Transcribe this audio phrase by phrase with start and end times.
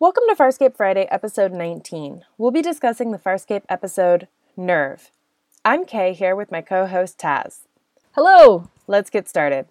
[0.00, 2.24] Welcome to Farscape Friday, episode 19.
[2.38, 5.10] We'll be discussing the Farscape episode Nerve.
[5.64, 7.62] I'm Kay here with my co host Taz.
[8.12, 8.70] Hello!
[8.86, 9.66] Let's get started.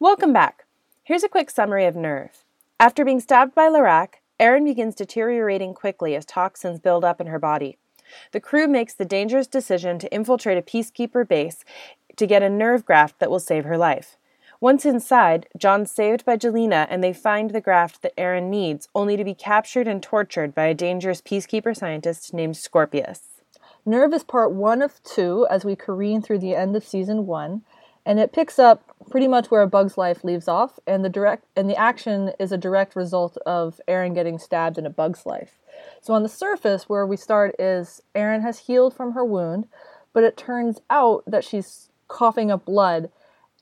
[0.00, 0.64] Welcome back.
[1.04, 2.44] Here's a quick summary of Nerve.
[2.80, 7.38] After being stabbed by Larraq, Aeryn begins deteriorating quickly as toxins build up in her
[7.38, 7.78] body.
[8.32, 11.64] The crew makes the dangerous decision to infiltrate a peacekeeper base
[12.16, 14.16] to get a nerve graft that will save her life.
[14.60, 19.16] Once inside, John's saved by Gilina and they find the graft that Aeryn needs, only
[19.16, 23.42] to be captured and tortured by a dangerous peacekeeper scientist named Scorpius.
[23.86, 27.62] Nerve is part one of two as we careen through the end of season one,
[28.06, 31.44] and it picks up pretty much where A Bug's Life leaves off, and the direct
[31.56, 35.58] and the action is a direct result of Aeryn getting stabbed in A Bug's Life.
[36.00, 39.66] So on the surface, where we start is Aeryn has healed from her wound,
[40.12, 43.10] but it turns out that she's coughing up blood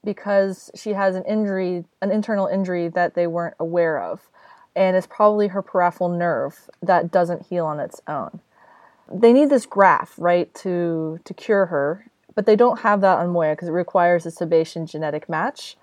[0.05, 4.29] because she has an injury, an internal injury that they weren't aware of,
[4.75, 8.41] and it's probably her peripheral nerve that doesn't heal on its own.
[9.13, 13.31] They need this graft, right, to to cure her, but they don't have that on
[13.31, 15.77] Moya because it requires a Sebacean genetic match.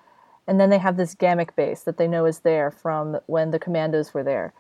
[0.48, 3.60] And then they have this Gammak base that they know is there from when the
[3.60, 4.54] commandos were there.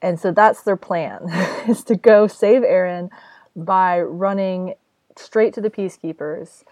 [0.00, 1.28] And so that's their plan
[1.68, 3.10] is to go save Aeryn
[3.54, 4.74] by running
[5.16, 6.64] straight to the peacekeepers.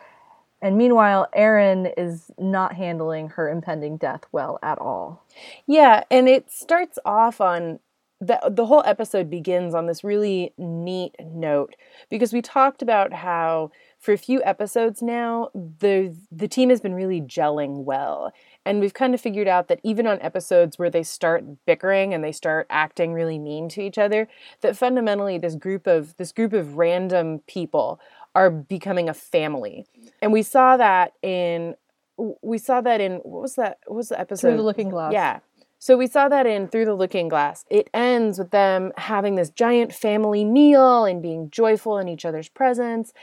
[0.62, 5.24] And meanwhile, Aeryn is not handling her impending death well at all.
[5.66, 7.80] Yeah, and it starts off on
[8.20, 11.74] the the whole episode begins on this really neat note
[12.10, 16.94] because we talked about how for a few episodes now, the the team has been
[16.94, 18.32] really gelling well.
[18.64, 22.24] And we've kind of figured out that even on episodes where they start bickering and
[22.24, 24.26] they start acting really mean to each other,
[24.62, 28.00] that fundamentally this group of this group of random people
[28.34, 29.86] are becoming a family.
[30.22, 31.74] And we saw that in
[32.16, 34.48] we saw that in what was that what was the episode?
[34.48, 35.12] Through the Looking Glass.
[35.12, 35.40] Yeah.
[35.82, 37.64] So we saw that in Through the Looking Glass.
[37.70, 42.50] It ends with them having this giant family meal and being joyful in each other's
[42.50, 43.14] presence.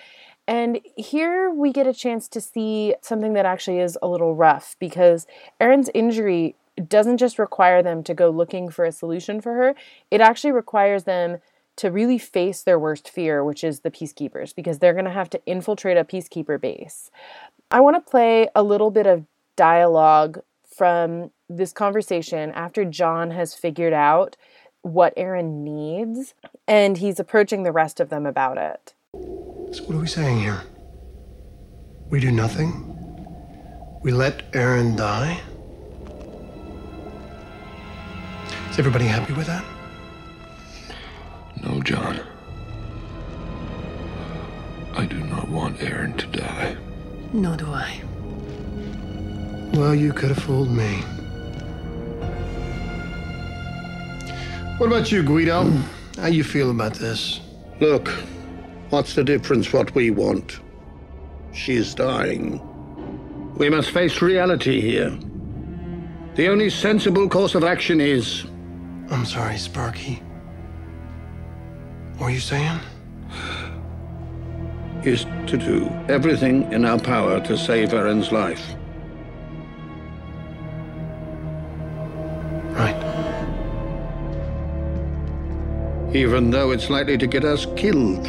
[0.47, 4.75] And here we get a chance to see something that actually is a little rough
[4.80, 5.28] because
[5.59, 6.56] Aeryn's injury
[6.88, 9.75] doesn't just require them to go looking for a solution for her,
[10.12, 11.40] it actually requires them
[11.75, 15.30] to really face their worst fear, which is the peacekeepers, because they're going to have
[15.30, 17.12] to infiltrate a peacekeeper base.
[17.69, 19.25] I want to play a little bit of
[19.56, 24.38] dialogue from this conversation after John has figured out
[24.81, 26.34] what Aeryn needs
[26.68, 28.94] and he's approaching the rest of them about it.
[29.72, 30.61] So what are we saying here?
[32.09, 32.83] We do nothing?
[34.01, 35.41] We let Aeryn die?
[38.69, 39.66] Is everybody happy with that?
[41.63, 42.19] No, John.
[44.95, 46.78] I do not want Aeryn to die.
[47.34, 48.01] Nor do I.
[49.73, 51.01] Well, you could have fooled me.
[54.78, 55.69] What about you, Guido?
[56.16, 57.41] How you feel about this?
[57.79, 58.11] Look,
[58.90, 60.59] what's the difference what we want?
[61.53, 62.62] She's dying.
[63.56, 65.18] We must face reality here.
[66.36, 68.46] The only sensible course of action is.
[69.09, 70.22] I'm sorry, Sparky.
[72.18, 72.80] What are you saying?
[75.03, 78.62] is to do everything in our power to save Aeryn's life.
[82.76, 82.96] Right.
[86.14, 88.28] Even though it's likely to get us killed.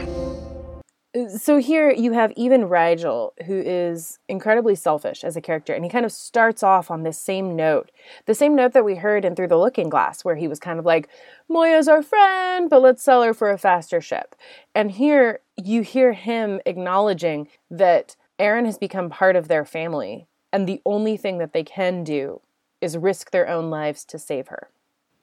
[1.39, 5.91] So here you have even Rygel, who is incredibly selfish as a character, and he
[5.91, 7.91] kind of starts off on this same note.
[8.27, 10.79] The same note that we heard in Through the Looking Glass, where he was kind
[10.79, 11.09] of like,
[11.49, 14.35] Moya's our friend, but let's sell her for a faster ship.
[14.75, 20.69] And here you hear him acknowledging that Aeryn has become part of their family, and
[20.69, 22.43] the only thing that they can do
[22.83, 24.69] is risk their own lives to save her.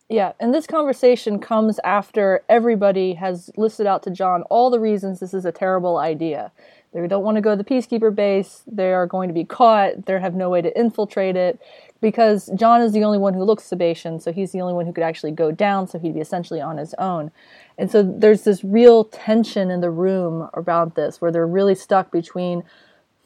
[0.08, 5.20] Yeah, and this conversation comes after everybody has listed out to John all the reasons
[5.20, 6.52] this is a terrible idea.
[6.94, 10.06] They don't want to go to the peacekeeper base, they are going to be caught,
[10.06, 11.60] they have no way to infiltrate it,
[12.02, 14.94] because John is the only one who looks Sebacean, so he's the only one who
[14.94, 17.32] could actually go down, so he'd be essentially on his own.
[17.78, 22.12] And so there's this real tension in the room about this, where they're really stuck
[22.12, 22.64] between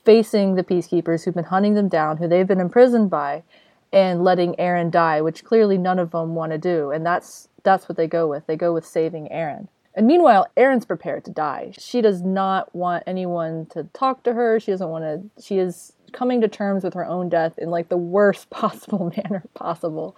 [0.06, 3.44] facing the peacekeepers who've been hunting them down, who they've been imprisoned by,
[3.92, 6.92] and letting Aeryn die, which clearly none of them want to do.
[6.92, 8.48] And that's that's what they go with.
[8.48, 9.68] They go with saving Aeryn.
[9.96, 11.74] And meanwhile, Aeryn's prepared to die.
[11.78, 14.60] She does not want anyone to talk to her.
[14.60, 17.90] She doesn't want to she is coming to terms with her own death in like
[17.90, 20.16] the worst possible manner possible.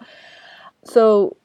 [0.84, 1.36] So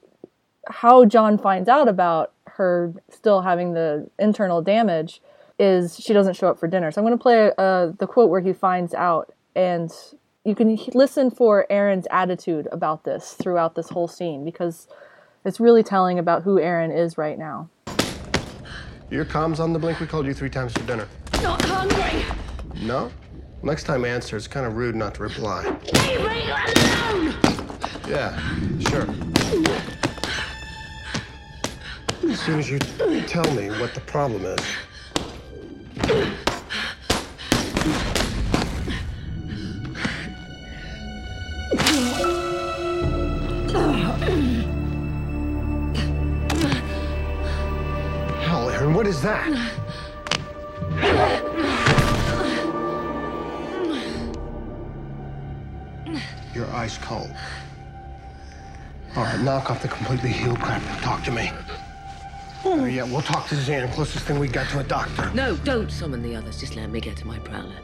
[0.68, 5.22] how John finds out about her still having the internal damage
[5.60, 6.92] is she doesn't show up for dinner.
[6.92, 9.92] So I'm going to play uh, the quote where he finds out, and
[10.48, 14.88] you can listen for Aeryn's attitude about this throughout this whole scene because
[15.44, 17.70] it's really telling about who Aeryn is right now.
[19.10, 20.00] Your comms on the blink.
[20.00, 21.10] We called you three times for dinner.
[21.44, 22.24] Not hungry.
[22.82, 23.12] No?
[23.62, 24.38] Next time answer.
[24.38, 25.66] It's kind of rude not to reply.
[25.66, 27.36] Leave me alone.
[28.08, 28.40] Yeah,
[28.88, 29.06] sure.
[32.32, 32.80] As soon as you
[33.28, 34.60] tell me what the problem is.
[49.08, 49.48] What is that?
[56.54, 57.34] You're ice cold.
[59.16, 60.82] All right, knock off the completely healed crap.
[60.84, 61.54] Now talk to me.
[62.66, 65.32] Oh, yeah, we'll talk to Zhaan, closest thing we got to a doctor.
[65.34, 66.60] No, don't summon the others.
[66.60, 67.78] Just let me get to my prowler.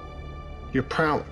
[0.74, 1.24] You're prowler.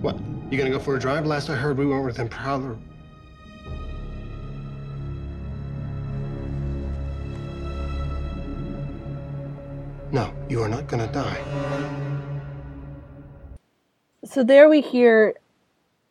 [0.00, 0.18] What?
[0.50, 1.26] You gonna go for a drive?
[1.26, 2.78] Last I heard, we went with him prowler.
[10.12, 11.40] No, you are not gonna die.
[14.24, 15.34] So there we hear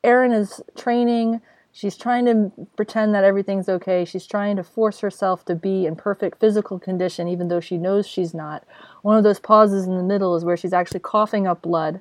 [0.03, 1.41] Aeryn is training.
[1.71, 4.05] She's trying to pretend that everything's okay.
[4.05, 8.07] She's trying to force herself to be in perfect physical condition, even though she knows
[8.07, 8.63] she's not.
[9.01, 11.99] One of those pauses in the middle is where she's actually coughing up blood.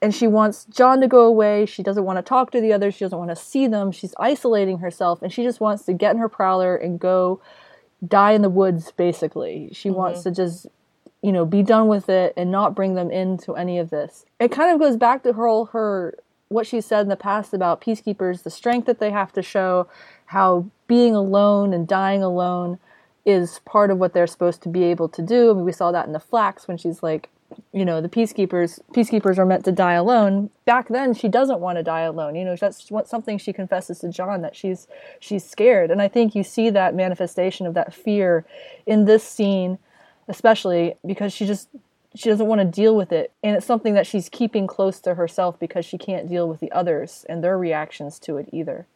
[0.00, 1.66] And she wants John to go away.
[1.66, 2.94] She doesn't want to talk to the others.
[2.94, 3.92] She doesn't want to see them.
[3.92, 5.20] She's isolating herself.
[5.20, 7.42] And she just wants to get in her prowler and go
[8.06, 9.68] die in the woods, basically.
[9.74, 9.98] She mm-hmm.
[9.98, 10.66] wants to just
[11.22, 14.24] you know, be done with it and not bring them into any of this.
[14.38, 16.14] It kind of goes back to her her
[16.48, 19.86] what she said in the past about peacekeepers, the strength that they have to show,
[20.26, 22.78] how being alone and dying alone
[23.24, 25.50] is part of what they're supposed to be able to do.
[25.50, 27.28] I mean, we saw that in the flax when she's like,
[27.72, 30.50] you know, the peacekeepers peacekeepers are meant to die alone.
[30.64, 32.34] Back then, she doesn't want to die alone.
[32.34, 34.86] You know, that's what something she confesses to John that she's
[35.18, 38.44] she's scared, and I think you see that manifestation of that fear
[38.86, 39.78] in this scene
[40.30, 41.68] especially because she just
[42.14, 45.14] she doesn't want to deal with it and it's something that she's keeping close to
[45.14, 48.86] herself because she can't deal with the others and their reactions to it either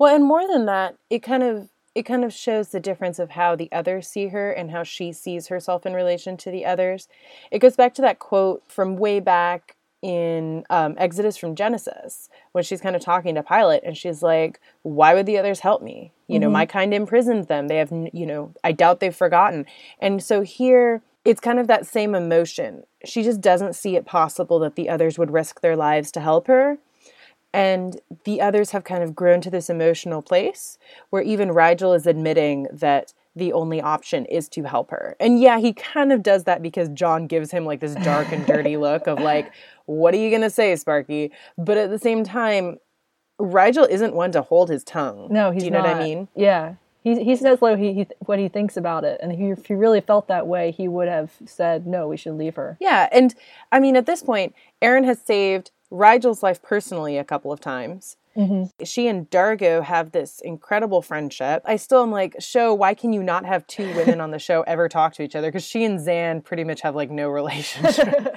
[0.00, 3.30] Well, and more than that, it kind of it kind of shows the difference of
[3.30, 7.06] how the others see her and how she sees herself in relation to the others.
[7.50, 12.64] It goes back to that quote from way back in um, Exodus from Genesis when
[12.64, 16.12] she's kind of talking to Pilot and she's like, "Why would the others help me?
[16.32, 16.72] You know, my mm-hmm.
[16.72, 17.68] kind imprisoned them.
[17.68, 19.66] They have, you know, I doubt they've forgotten."
[19.98, 22.84] And so here, it's kind of that same emotion.
[23.04, 26.46] She just doesn't see it possible that the others would risk their lives to help
[26.46, 26.78] her
[27.52, 30.78] and the others have kind of grown to this emotional place
[31.10, 35.16] where even Rygel is admitting that the only option is to help her.
[35.20, 38.44] And yeah, he kind of does that because John gives him like this dark and
[38.46, 39.52] dirty look of like,
[39.86, 41.32] what are you going to say, Sparky?
[41.56, 42.78] But at the same time,
[43.40, 45.28] Rygel isn't one to hold his tongue.
[45.30, 45.88] no he's Do you know not.
[45.88, 46.28] what I mean?
[46.36, 49.64] yeah he, he says what he, he what he thinks about it and he, if
[49.66, 53.08] he really felt that way he would have said no we should leave her Yeah,
[53.10, 53.34] and
[53.72, 58.16] I mean, at this point, Aeryn has saved Rygel's life personally a couple of times.
[58.36, 58.84] Mm-hmm.
[58.84, 61.62] She and Dargo have this incredible friendship.
[61.64, 64.62] I still am like, show, why can you not have two women on the show
[64.68, 65.48] ever talk to each other?
[65.48, 68.36] Because she and Zhaan pretty much have like no relationship.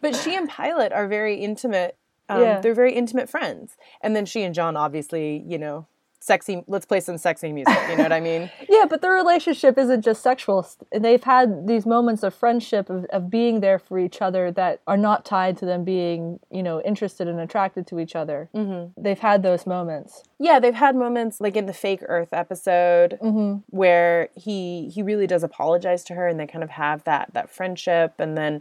[0.00, 1.96] but she and Pilot are very intimate.
[2.28, 2.60] Um, Yeah.
[2.60, 3.76] They're very intimate friends.
[4.00, 5.86] And then she and John, obviously, you know,
[6.20, 7.76] sexy, let's play some sexy music.
[7.90, 8.50] You know what I mean?
[8.66, 10.66] Yeah, but their relationship isn't just sexual.
[10.90, 14.96] They've had these moments of friendship, of, of being there for each other that are
[14.96, 18.48] not tied to them being, you know, interested and attracted to each other.
[18.54, 19.00] Mm-hmm.
[19.00, 20.22] They've had those moments.
[20.38, 23.18] Yeah, they've had moments like in the fake Earth episode
[23.70, 27.50] where he he really does apologize to her, and they kind of have that that
[27.50, 28.60] friendship, and then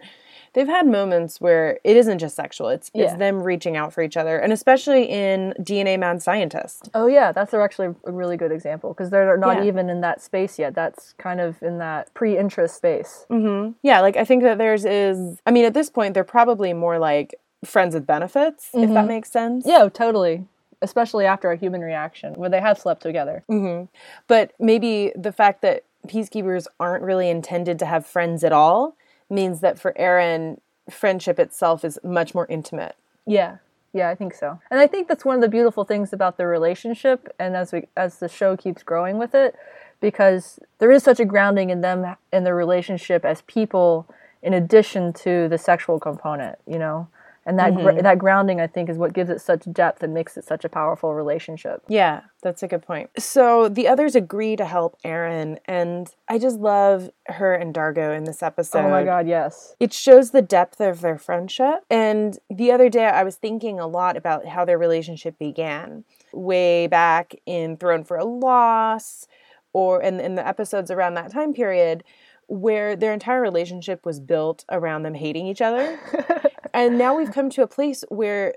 [0.54, 3.06] they've had moments where it isn't just sexual; it's Yeah.
[3.06, 6.90] it's them reaching out for each other, and especially in DNA Mad Scientist.
[6.94, 9.64] Oh yeah, that's actually a really good example because they're not Yeah.
[9.66, 10.74] even in that space yet.
[10.76, 13.26] That's kind of in that pre-interest space.
[13.30, 13.72] Mm-hmm.
[13.82, 15.40] Yeah, like I think that theirs is.
[15.46, 19.08] I mean, at this point, they're probably more like friends with benefits, if that mm-hmm.
[19.08, 19.66] makes sense.
[19.66, 20.46] Yeah, totally.
[20.82, 23.44] Especially after a human reaction where they have slept together.
[23.50, 23.86] Mm-hmm.
[24.28, 28.96] But maybe the fact that peacekeepers aren't really intended to have friends at all
[29.30, 32.96] means that for Aeryn, friendship itself is much more intimate.
[33.26, 33.58] Yeah.
[33.94, 34.60] Yeah, I think so.
[34.72, 37.88] And I think that's one of the beautiful things about the relationship and as we
[37.96, 39.56] as the show keeps growing with it
[40.02, 44.08] because there is such a grounding in them in their relationship as people
[44.42, 47.08] in addition to the sexual component, you know.
[47.46, 48.04] And that gr- mm-hmm.
[48.04, 50.70] that grounding, I think, is what gives it such depth and makes it such a
[50.70, 51.84] powerful relationship.
[51.90, 53.10] Yeah, that's a good point.
[53.18, 58.24] So the others agree to help Aeryn, and I just love her and Dargo in
[58.24, 58.86] this episode.
[58.86, 59.76] oh my god, yes.
[59.80, 61.84] It shows the depth of their friendship.
[61.90, 66.88] And the other day, I was thinking a lot about how their relationship began way
[66.88, 69.28] back in Throne for a Loss,
[69.74, 72.04] or in, in the episodes around that time period,
[72.48, 76.00] where their entire relationship was built around them hating each other.
[76.74, 78.56] and now we've come to a place where,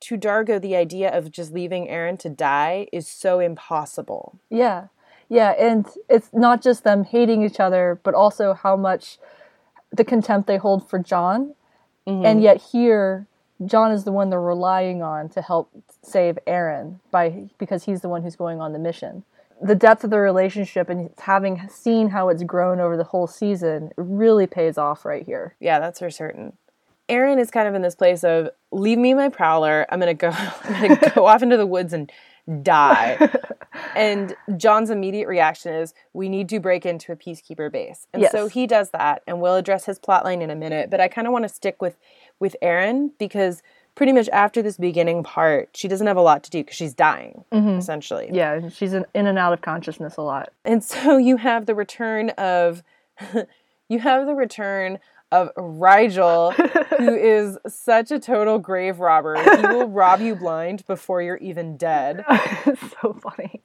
[0.00, 4.38] to Dargo, the idea of just leaving Aeryn to die is so impossible.
[4.50, 4.88] Yeah.
[5.28, 9.18] Yeah, and it's not just them hating each other, but also how much
[9.90, 11.54] the contempt they hold for John.
[12.06, 12.24] Mm-hmm.
[12.24, 13.26] And yet here
[13.64, 15.70] John is the one they're relying on to help
[16.02, 19.24] save Aeryn by because he's the one who's going on the mission.
[19.62, 23.90] The depth of the relationship and having seen how it's grown over the whole season
[23.96, 25.54] really pays off right here.
[25.58, 26.52] Yeah, that's for certain.
[27.08, 29.86] Aeryn is kind of in this place of leave me my prowler.
[29.90, 30.30] I'm gonna go.
[30.64, 32.10] I'm gonna go off into the woods and
[32.62, 33.18] die.
[33.96, 38.48] and John's immediate reaction is we need to break into a peacekeeper base, and so
[38.48, 39.22] he does that.
[39.26, 40.90] And we'll address his plotline in a minute.
[40.90, 41.96] But I kind of want to stick with
[42.38, 43.62] with Aeryn because
[43.96, 46.94] pretty much after this beginning part, she doesn't have a lot to do because she's
[46.94, 47.78] dying mm-hmm.
[47.78, 48.28] essentially.
[48.30, 50.52] Yeah, she's in, in and out of consciousness a lot.
[50.64, 52.84] And so you have the return of
[53.88, 54.98] you have the return
[55.32, 56.52] of Rygel,
[56.98, 59.36] who is such a total grave robber.
[59.36, 62.24] He will rob you blind before you're even dead.
[63.02, 63.60] so funny.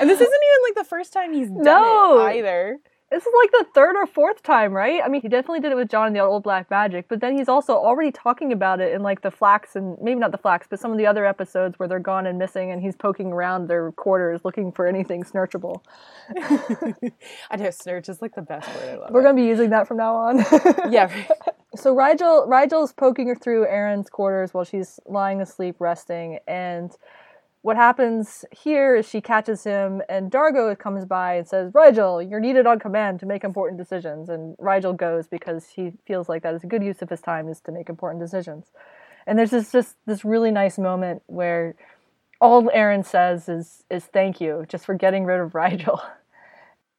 [0.00, 2.26] And this isn't even like the first time he's done No.
[2.26, 2.78] it either.
[3.10, 5.00] This is like the third or fourth time, right?
[5.04, 7.36] I mean, he definitely did it with John and the Old Black Magic, but then
[7.38, 10.66] he's also already talking about it in like the Flax and maybe not the Flax,
[10.68, 13.68] but some of the other episodes where they're gone and missing, and he's poking around
[13.68, 15.82] their quarters looking for anything snurchable.
[17.50, 18.88] I know Snurch is like the best word.
[18.88, 19.24] I love We're it.
[19.24, 20.44] gonna be using that from now on.
[20.90, 21.10] Yeah.
[21.76, 26.90] so Rygel, Rygel's poking her through Aeryn's quarters while she's lying asleep, resting, and
[27.66, 32.38] what happens here is she catches him, and Dargo comes by and says, "Rygel, you're
[32.38, 36.54] needed on command to make important decisions." And Rygel goes because he feels like that
[36.54, 38.70] is a good use of his time is to make important decisions.
[39.26, 41.74] And there's this just this really nice moment where
[42.40, 46.00] all Aeryn says is is thank you just for getting rid of Rygel.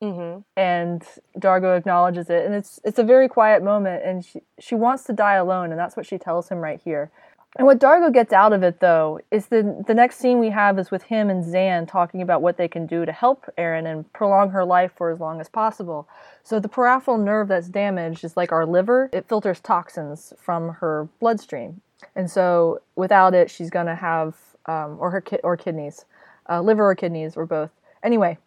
[0.01, 1.01] hmm and
[1.39, 5.13] Dargo acknowledges it, and it's it's a very quiet moment, and she she wants to
[5.13, 7.09] die alone, and that's what she tells him right here.
[7.55, 10.77] And what Dargo gets out of it, though, is the the next scene we have
[10.77, 14.11] is with him and Zhaan talking about what they can do to help Aeryn and
[14.13, 16.07] prolong her life for as long as possible.
[16.43, 21.07] So the peripheral nerve that's damaged is like our liver; it filters toxins from her
[21.19, 21.81] bloodstream,
[22.15, 24.35] and so without it, she's gonna have
[24.65, 26.05] um, or her ki- or kidneys,
[26.49, 27.71] uh, liver or kidneys or both.
[28.03, 28.37] Anyway,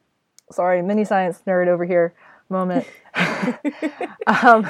[0.53, 2.15] sorry, mini science nerd over here
[2.51, 2.87] moment.
[4.27, 4.69] um,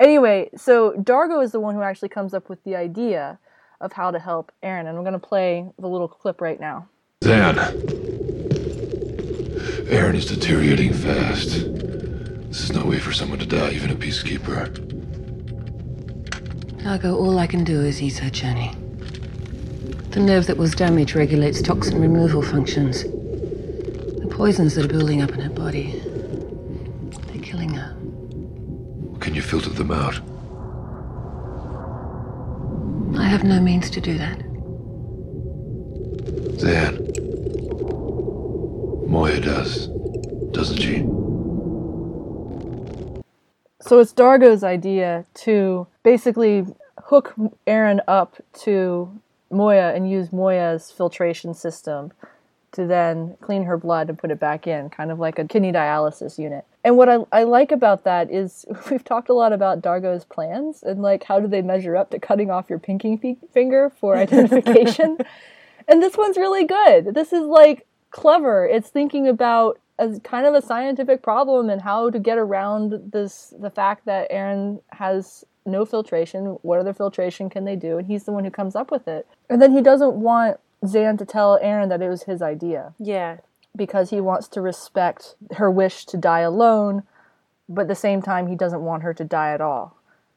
[0.00, 3.38] anyway, so Dargo is the one who actually comes up with the idea
[3.80, 6.88] of how to help Aeryn, and I'm going to play the little clip right now.
[7.22, 7.56] Zhaan.
[9.88, 11.50] Aeryn is deteriorating fast.
[11.50, 14.68] This is no way for someone to die, even a peacekeeper.
[16.82, 18.72] Nago, all I can do is ease her journey.
[20.10, 23.02] The nerve that was damaged regulates toxin removal functions.
[23.02, 26.00] The poisons that are building up in her body,
[27.26, 27.94] they're killing her.
[29.20, 30.20] Can you filter them out?
[33.26, 34.38] I have no means to do that.
[36.60, 36.94] Zhaan.
[39.08, 39.88] Moya does,
[40.52, 40.98] doesn't she?
[43.80, 46.66] So it's Dargo's idea to basically
[47.06, 47.34] hook
[47.66, 49.10] Aeryn up to
[49.50, 52.12] Moya and use Moya's filtration system
[52.70, 55.72] to then clean her blood and put it back in, kind of like a kidney
[55.72, 56.64] dialysis unit.
[56.86, 60.84] And what I, I like about that is we've talked a lot about Dargo's plans
[60.84, 64.16] and like how do they measure up to cutting off your pinky fi- finger for
[64.26, 65.18] identification.
[65.88, 67.12] and this one's really good.
[67.12, 68.64] This is like clever.
[68.64, 73.52] It's thinking about as kind of a scientific problem and how to get around this
[73.58, 76.58] the fact that Aeryn has no filtration.
[76.62, 77.98] What other filtration can they do?
[77.98, 79.26] And he's the one who comes up with it.
[79.50, 83.38] And then he doesn't want Zhaan to tell Aeryn that it was his idea Yeah.
[83.76, 87.02] Because he wants to respect her wish to die alone,
[87.68, 89.96] but at the same time he doesn't want her to die at all.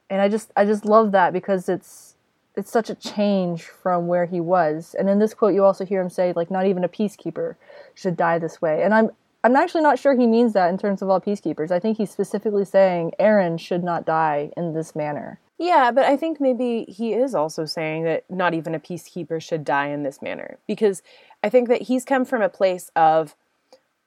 [0.10, 2.16] And I just I just love that because it's
[2.56, 4.96] it's such a change from where he was.
[4.98, 7.56] And in this quote you also hear him say like not even a peacekeeper
[7.94, 8.84] should die this way.
[8.84, 9.12] And I'm
[9.44, 11.72] I'm actually not sure he means that in terms of all peacekeepers.
[11.72, 15.40] I think he's specifically saying Aeryn should not die in this manner.
[15.58, 19.66] Yeah, but I think maybe he is also saying that not even a peacekeeper should
[19.66, 20.58] die in this manner.
[20.68, 21.02] Because
[21.44, 23.36] I think that he's come from a place of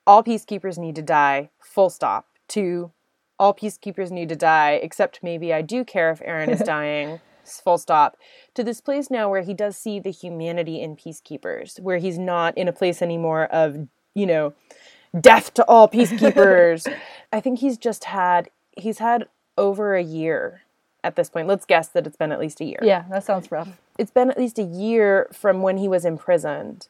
[0.07, 2.91] all peacekeepers need to die, full stop, to
[3.39, 7.21] all peacekeepers need to die, except maybe I do care if Aeryn is dying.
[7.45, 8.17] full stop,
[8.55, 12.57] to this place now where he does see the humanity in peacekeepers, where he's not
[12.57, 14.55] in a place anymore of, you know,
[15.19, 16.87] death to all peacekeepers.
[17.33, 19.27] I think he's just had he's had
[19.59, 20.62] over a year
[21.05, 21.49] at this point.
[21.49, 22.79] Let's guess that it's been at least a year.
[22.83, 23.81] Yeah, that sounds rough.
[23.99, 26.89] It's been at least a year from when he was imprisoned.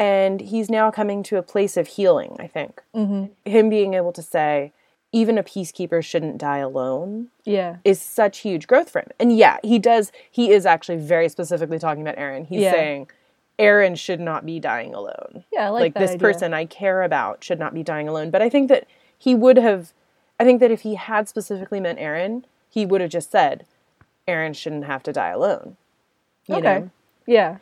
[0.00, 2.80] And he's now coming to a place of healing, I think.
[2.96, 3.26] Mm-hmm.
[3.50, 4.72] Him being able to say,
[5.12, 7.76] even a peacekeeper shouldn't die alone Yeah.
[7.84, 9.08] is such huge growth for him.
[9.18, 12.46] And yeah, he does, he is actually very specifically talking about Aeryn.
[12.46, 12.72] He's Yeah.
[12.72, 13.10] saying,
[13.58, 16.18] Aeryn should not be dying alone Yeah, I like, that this idea.
[16.20, 18.30] person I care about should not be dying alone.
[18.30, 18.86] But I think that
[19.18, 19.92] he would have,
[20.38, 23.66] I think that if he had specifically meant Aeryn, he would have just said,
[24.26, 25.76] Aeryn shouldn't have to die alone.
[26.46, 26.62] You Okay.
[26.80, 26.90] know?
[27.26, 27.56] Yeah.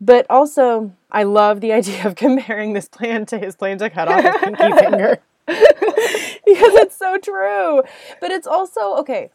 [0.00, 4.08] But also, I love the idea of comparing this plan to his plan to cut
[4.08, 5.18] off his pinky finger.
[5.46, 7.82] because it's so true.
[8.20, 9.30] But it's also, okay,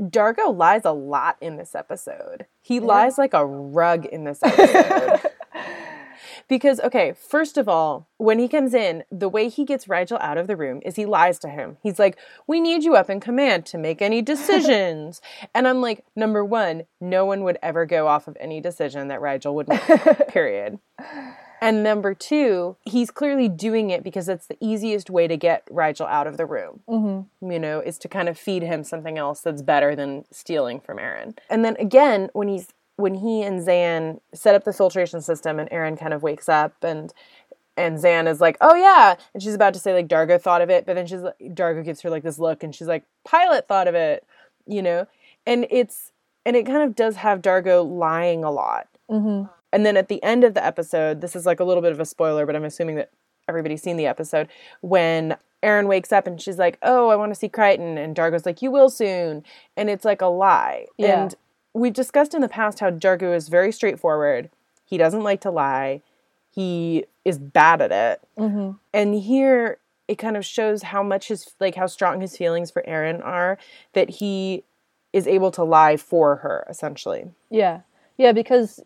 [0.00, 2.46] Dargo lies a lot in this episode.
[2.62, 5.30] He lies like a rug in this episode.
[6.48, 10.38] because, okay, first of all, when he comes in, the way he gets Rygel out
[10.38, 11.76] of the room is he lies to him.
[11.82, 15.20] He's like, We need you up in command to make any decisions.
[15.54, 19.20] and I'm like, Number one, no one would ever go off of any decision that
[19.20, 20.78] Rygel would make, period.
[21.60, 26.08] And number two, he's clearly doing it because it's the easiest way to get Rygel
[26.08, 26.80] out of the room.
[26.88, 27.50] Mm-hmm.
[27.50, 30.98] You know, is to kind of feed him something else that's better than stealing from
[30.98, 31.36] Aeryn.
[31.50, 35.70] And then again, when he's when he and Zhaan set up the filtration system, and
[35.70, 37.12] Aeryn kind of wakes up and
[37.76, 40.68] and Zhaan is like, "Oh yeah," and she's about to say like Dargo thought of
[40.68, 43.68] it, but then she's like, Dargo gives her like this look, and she's like, "Pilot
[43.68, 44.24] thought of it,"
[44.66, 45.06] you know,
[45.46, 46.10] and it's
[46.44, 48.88] and it kind of does have Dargo lying a lot.
[49.08, 49.48] Mm-hmm.
[49.72, 52.00] And then at the end of the episode, this is like a little bit of
[52.00, 53.10] a spoiler, but I'm assuming that
[53.48, 54.48] everybody's seen the episode
[54.80, 58.44] when Aeryn wakes up and she's like, "Oh, I want to see Crichton," and Dargo's
[58.44, 59.44] like, "You will soon,"
[59.76, 60.86] and it's like a lie.
[60.96, 61.22] Yeah.
[61.22, 61.34] And
[61.74, 64.50] we've discussed in the past how Dargo is very straightforward.
[64.84, 66.02] He doesn't like to lie.
[66.50, 68.20] He is bad at it.
[68.92, 72.82] And here it kind of shows how much his like how strong his feelings for
[72.88, 73.58] Aeryn are
[73.92, 74.64] that he
[75.12, 77.30] is able to lie for her essentially.
[77.50, 77.80] Yeah,
[78.16, 78.80] yeah, because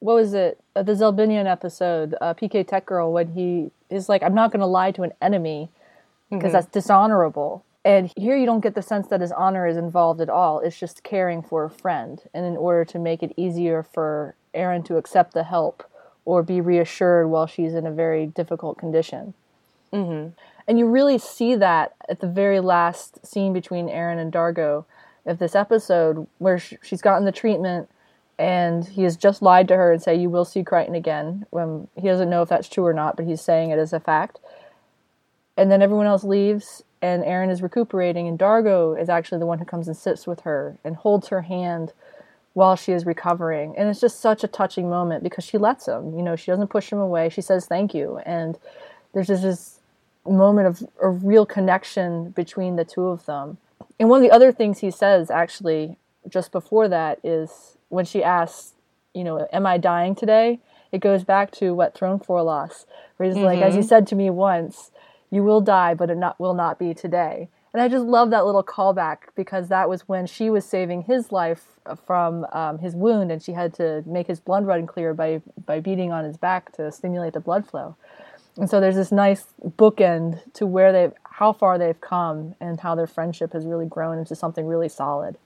[0.00, 0.58] what was it?
[0.74, 4.60] Uh, the Zelbinion episode, uh, PK Tech Girl, when he is like, "I'm not going
[4.60, 5.70] to lie to an enemy
[6.30, 10.20] because that's dishonorable." And here you don't get the sense that his honor is involved
[10.20, 10.60] at all.
[10.60, 14.84] It's just caring for a friend, and in order to make it easier for Aeryn
[14.86, 15.84] to accept the help
[16.24, 19.32] or be reassured while she's in a very difficult condition.
[19.92, 20.30] Mm-hmm.
[20.68, 24.84] And you really see that at the very last scene between Aeryn and Dargo
[25.26, 27.88] of this episode, where she's gotten the treatment
[28.38, 31.46] and he has just lied to her and say, You will see Crichton again.
[31.50, 34.00] When he doesn't know if that's true or not, but he's saying it as a
[34.00, 34.38] fact.
[35.56, 39.58] And then everyone else leaves, and Aeryn is recuperating, and Dargo is actually the one
[39.58, 41.92] who comes and sits with her and holds her hand
[42.52, 43.74] while she is recovering.
[43.76, 46.16] And it's just such a touching moment because she lets him.
[46.16, 47.28] You know, she doesn't push him away.
[47.28, 48.18] She says thank you.
[48.26, 48.58] And
[49.14, 49.78] there's just this
[50.26, 53.58] moment of a real connection between the two of them.
[53.98, 55.96] And one of the other things he says actually
[56.28, 58.74] just before that is when she asks,
[59.14, 60.60] you know, am I dying today?
[60.92, 62.84] It goes back to what Throne for loss,
[63.16, 63.88] where he's like, as you mm-hmm.
[63.88, 64.90] said to me once,
[65.30, 67.48] you will die, but it not will not be today.
[67.72, 71.30] And I just love that little callback because that was when she was saving his
[71.30, 75.40] life from um, his wound, and she had to make his blood run clear by
[75.66, 77.96] by beating on his back to stimulate the blood flow.
[78.56, 82.94] And so there's this nice bookend to where they've how far they've come and how
[82.94, 85.36] their friendship has really grown into something really solid.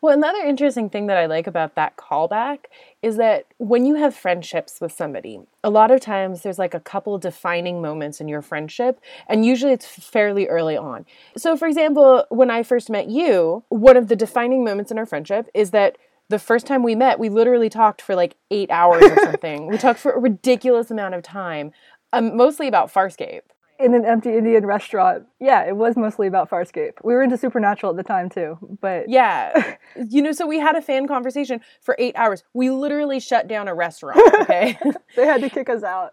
[0.00, 2.64] Well, another interesting thing that I like about that callback
[3.02, 6.80] is that when you have friendships with somebody, a lot of times there's like a
[6.80, 11.06] couple defining moments in your friendship, and usually it's fairly early on.
[11.36, 15.06] So, for example, when I first met you, one of the defining moments in our
[15.06, 15.96] friendship is that
[16.28, 19.66] the first time we met, we literally talked for like eight hours or something.
[19.66, 21.72] we talked for a ridiculous amount of time,
[22.12, 23.42] um, mostly about Farscape.
[23.82, 25.24] In an empty Indian restaurant.
[25.40, 26.92] Yeah, it was mostly about Farscape.
[27.02, 29.76] We were into Supernatural at the time too, but Yeah.
[30.08, 32.42] you know, so we had a fan conversation for eight hours.
[32.52, 34.78] We literally shut down a restaurant, okay?
[35.16, 36.12] they had to kick us out.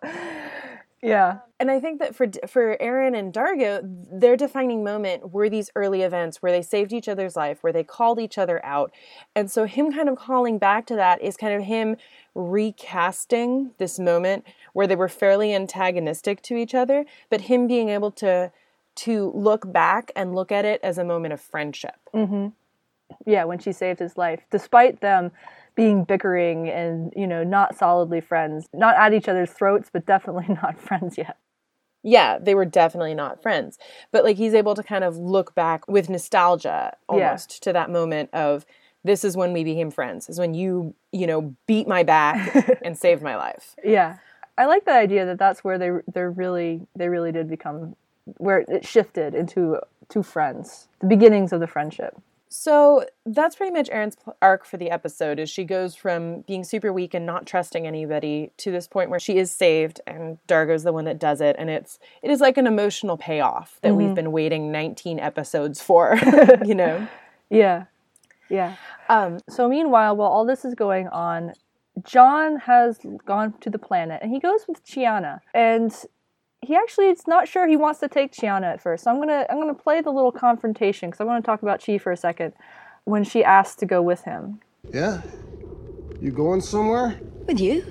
[1.02, 1.40] Yeah.
[1.60, 6.02] and I think that for for Aeryn and Dargo, their defining moment were these early
[6.02, 8.92] events where they saved each other's life, where they called each other out.
[9.36, 11.98] And so him kind of calling back to that is kind of him
[12.34, 14.44] recasting this moment
[14.78, 18.52] where they were fairly antagonistic to each other, but him being able to
[18.94, 21.96] to look back and look at it as a moment of friendship.
[22.14, 22.50] Mm-hmm.
[23.26, 25.32] Yeah, when she saved his life, despite them
[25.74, 30.46] being bickering and, you know, not solidly friends, not at each other's throats, but definitely
[30.62, 31.38] not friends yet.
[32.04, 33.80] yeah, they were definitely not friends.
[34.12, 38.30] But like he's able to kind of look back with nostalgia almost to that moment
[38.32, 38.64] of
[39.04, 40.30] this is when we became friends.
[40.30, 43.76] Is when you, you know, beat my back and saved my life.
[43.84, 44.18] Yeah,
[44.58, 47.96] I like the idea that that's where they they really they really did become
[48.38, 52.18] where it shifted into two friends, the beginnings of the friendship.
[52.50, 55.38] So that's pretty much Aeryn's arc for the episode.
[55.38, 59.20] Is she goes from being super weak and not trusting anybody to this point where
[59.20, 62.58] she is saved, and Dargo's the one that does it, and it's it is like
[62.58, 66.18] an emotional payoff that we've been waiting 19 episodes for.
[66.66, 67.08] you know.
[67.50, 67.86] Yeah,
[68.50, 68.76] yeah.
[69.08, 71.54] Um, So meanwhile, while all this is going on,
[72.04, 75.40] John has gone to the planet and he goes with Chiana.
[75.54, 75.94] And
[76.62, 79.04] he actually is not sure he wants to take Chiana at first.
[79.04, 81.84] So I'm gonna I'm gonna play the little confrontation because I want to talk about
[81.84, 82.54] Chi for a second
[83.06, 84.60] when she asks to go with him.
[84.92, 85.22] Yeah?
[86.20, 87.20] You going somewhere?
[87.46, 87.86] With you?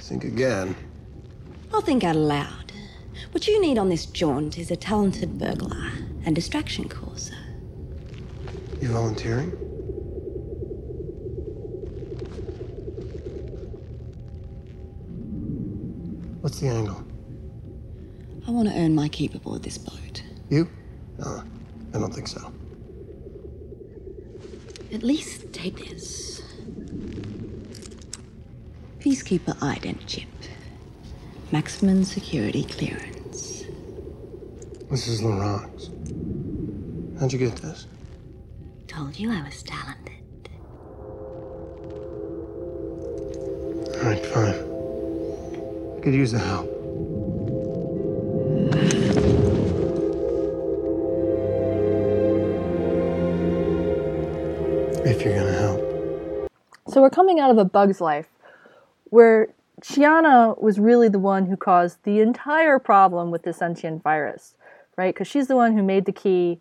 [0.00, 0.76] Think again.
[1.72, 2.72] I'll think out aloud.
[3.32, 5.90] What you need on this jaunt is a talented burglar
[6.24, 7.34] and distraction causer.
[8.80, 9.67] You volunteering?
[16.40, 17.04] What's the angle?
[18.46, 20.22] I want to earn my keep aboard this boat.
[20.48, 20.68] You?
[21.18, 21.42] No,
[21.92, 22.52] I don't think so.
[24.92, 26.42] At least take this.
[29.00, 30.28] Peacekeeper ident chip.
[31.50, 33.64] Maximum security clearance.
[34.90, 35.90] This is Larraq's.
[37.20, 37.86] How'd you get this?
[38.86, 40.14] Told you I was talented.
[43.96, 44.77] All right, fine.
[46.02, 46.66] Could use the help.
[55.04, 56.50] If you're gonna help.
[56.88, 58.28] So we're coming out of a bug's life
[59.10, 59.48] where
[59.82, 64.54] Chiana was really the one who caused the entire problem with the sentient virus,
[64.96, 65.14] right?
[65.14, 66.60] Because she's the one who made the key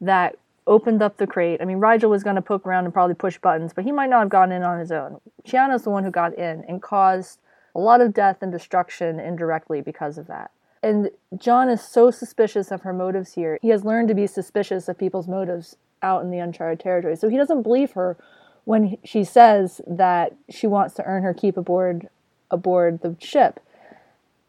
[0.00, 1.60] that opened up the crate.
[1.60, 4.10] I mean, Rygel was going to poke around and probably push buttons, but he might
[4.10, 5.20] not have gotten in on his own.
[5.46, 7.38] Chiana's the one who got in and caused
[7.74, 10.50] a lot of death and destruction indirectly because of that.
[10.82, 13.58] And John is so suspicious of her motives here.
[13.62, 17.16] He has learned to be suspicious of people's motives out in the uncharted territory.
[17.16, 18.16] So he doesn't believe her
[18.64, 22.08] when she says that she wants to earn her keep aboard
[22.50, 23.60] aboard the ship.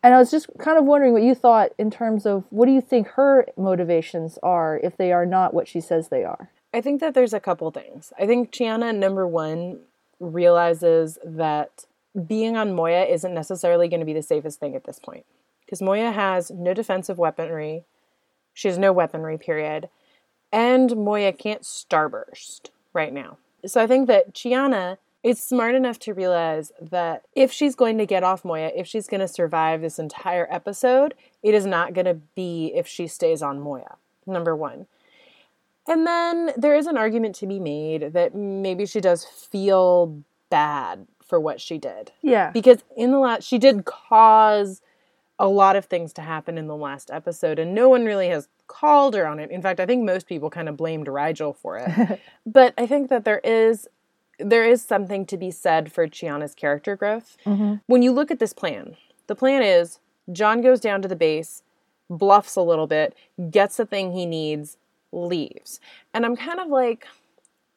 [0.04, 2.74] And I was just kind of wondering what you thought in terms of what do
[2.74, 6.50] you think her motivations are if they are not what she says they are?
[6.74, 8.12] I think that there's a couple things.
[8.20, 9.80] I think Chiana, number one,
[10.20, 11.86] realizes that
[12.28, 15.26] being on Moya isn't necessarily going to be the safest thing at this point.
[15.66, 17.84] Because Moya has no defensive weaponry,
[18.54, 19.90] she has no weaponry, period.
[20.52, 23.38] And Moya can't starburst right now.
[23.66, 28.06] So I think that Chiana is smart enough to realize that if she's going to
[28.06, 32.06] get off Moya, if she's going to survive this entire episode, it is not going
[32.06, 33.96] to be if she stays on Moya.
[34.28, 34.86] Number one.
[35.88, 41.08] And then there is an argument to be made that maybe she does feel bad
[41.26, 42.12] for what she did.
[42.22, 42.52] Yeah.
[42.52, 44.82] Because in the last, she did cause
[45.40, 48.48] a lot of things to happen in the last episode, and no one really has
[48.68, 49.52] called her on it.
[49.52, 52.22] In fact, I think most people kind of blamed Rygel for it.
[52.46, 53.88] but I think that there is
[54.40, 57.38] there is something to be said for Chiana's character growth.
[57.46, 57.76] Mm-hmm.
[57.86, 60.00] When you look at this plan, the plan is
[60.32, 61.64] John goes down to the base,
[62.10, 63.16] bluffs a little bit,
[63.52, 64.78] gets the thing he needs,
[65.12, 65.80] leaves.
[66.14, 67.08] And I'm kind of like,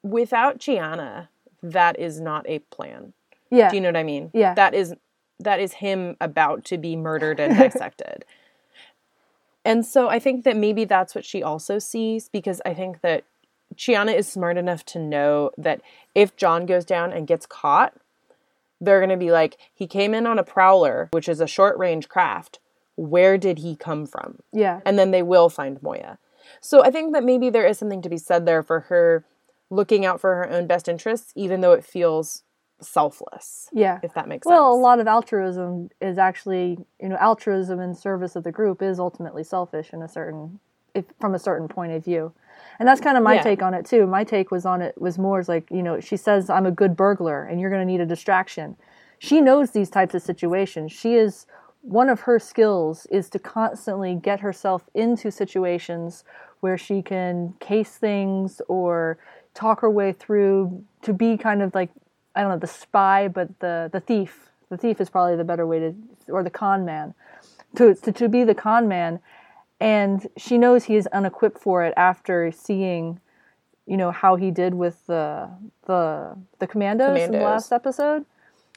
[0.02, 1.28] without Chiana,
[1.62, 3.12] that is not a plan.
[3.50, 3.70] Yeah.
[3.70, 4.30] Do you know what I mean?
[4.34, 4.54] Yeah.
[4.54, 4.94] That is
[5.38, 8.24] that is him about to be murdered and dissected.
[9.64, 13.24] and so I think that maybe that's what she also sees because I think that
[13.76, 15.82] Chiana is smart enough to know that
[16.14, 17.94] if John goes down and gets caught,
[18.80, 21.76] they're going to be like, he came in on a prowler, which is a short
[21.78, 22.58] range craft.
[22.96, 24.38] Where did he come from?
[24.52, 24.80] yeah.
[24.86, 26.18] and then they will find Moya.
[26.60, 29.24] So I think that maybe there is something to be said there for her
[29.68, 32.42] looking out for her own best interests, even though it feels
[32.80, 33.68] selfless.
[33.72, 34.00] Yeah.
[34.02, 34.52] If that makes sense.
[34.52, 38.82] Well, a lot of altruism is actually, you know, altruism in service of the group
[38.82, 40.60] is ultimately selfish in a certain,
[40.94, 42.32] if from a certain point of view,
[42.78, 43.42] and that's kind of my Yeah.
[43.42, 44.06] take on it too.
[44.06, 46.96] My take was on it was more like, you know, she says I'm a good
[46.96, 48.76] burglar, and you're going to need a distraction.
[49.18, 50.92] She knows these types of situations.
[50.92, 51.46] She is
[51.80, 56.24] one of her skills is to constantly get herself into situations
[56.60, 59.18] where she can case things or
[59.54, 61.90] talk her way through to be kind of like
[62.36, 64.50] I don't know the spy, but the the thief.
[64.68, 65.94] The thief is probably the better way to,
[66.28, 67.14] or the con man,
[67.76, 69.20] to to, to be the con man,
[69.80, 73.20] and she knows he is unequipped for it after seeing,
[73.86, 75.48] you know, how he did with the
[75.86, 78.26] the the commandos, in the last episode.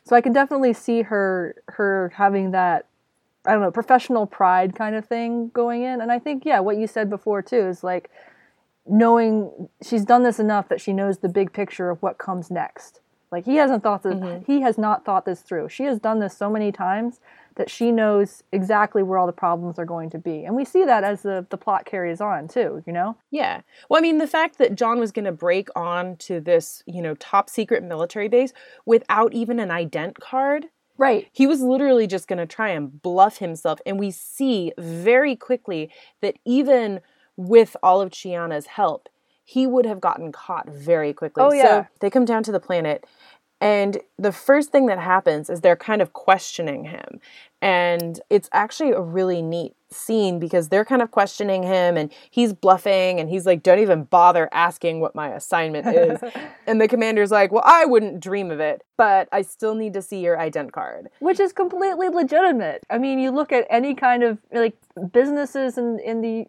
[0.06, 2.86] So I can definitely see her her having that
[3.46, 6.02] I don't know, professional pride kind of thing going in.
[6.02, 8.12] And I think, yeah, what you said before too is like
[8.86, 13.00] knowing she's done this enough that she knows the big picture of what comes next.
[13.32, 14.52] Like he hasn't thought this mm-hmm.
[14.52, 15.70] he has not thought this through.
[15.70, 17.20] She has done this so many times
[17.56, 20.46] that she knows exactly where all the problems are going to be.
[20.46, 23.18] And we see that as the, the plot carries on too, you know?
[23.32, 23.62] Yeah.
[23.90, 27.02] Well, I mean, the fact that John was going to break on to this, you
[27.02, 28.54] know, top secret military base
[28.86, 30.68] without even an ident card.
[30.98, 31.28] Right.
[31.34, 33.80] He was literally just going to try and bluff himself.
[33.86, 37.02] And we see very quickly that even
[37.36, 39.10] with all of Chiana's help,
[39.50, 41.42] he would have gotten caught very quickly.
[41.42, 41.64] Oh, yeah.
[41.64, 43.08] So they come down to the planet.
[43.60, 47.20] And the first thing that happens is they're kind of questioning him.
[47.60, 52.54] And it's actually a really neat scene because they're kind of questioning him and he's
[52.54, 56.20] bluffing and he's like, don't even bother asking what my assignment is.
[56.68, 60.02] and the commander's like, well, I wouldn't dream of it, but I still need to
[60.04, 61.10] see your ident card.
[61.22, 62.86] Which is completely legitimate.
[62.88, 64.78] I mean, you look at any kind of like
[65.12, 66.46] businesses in, in the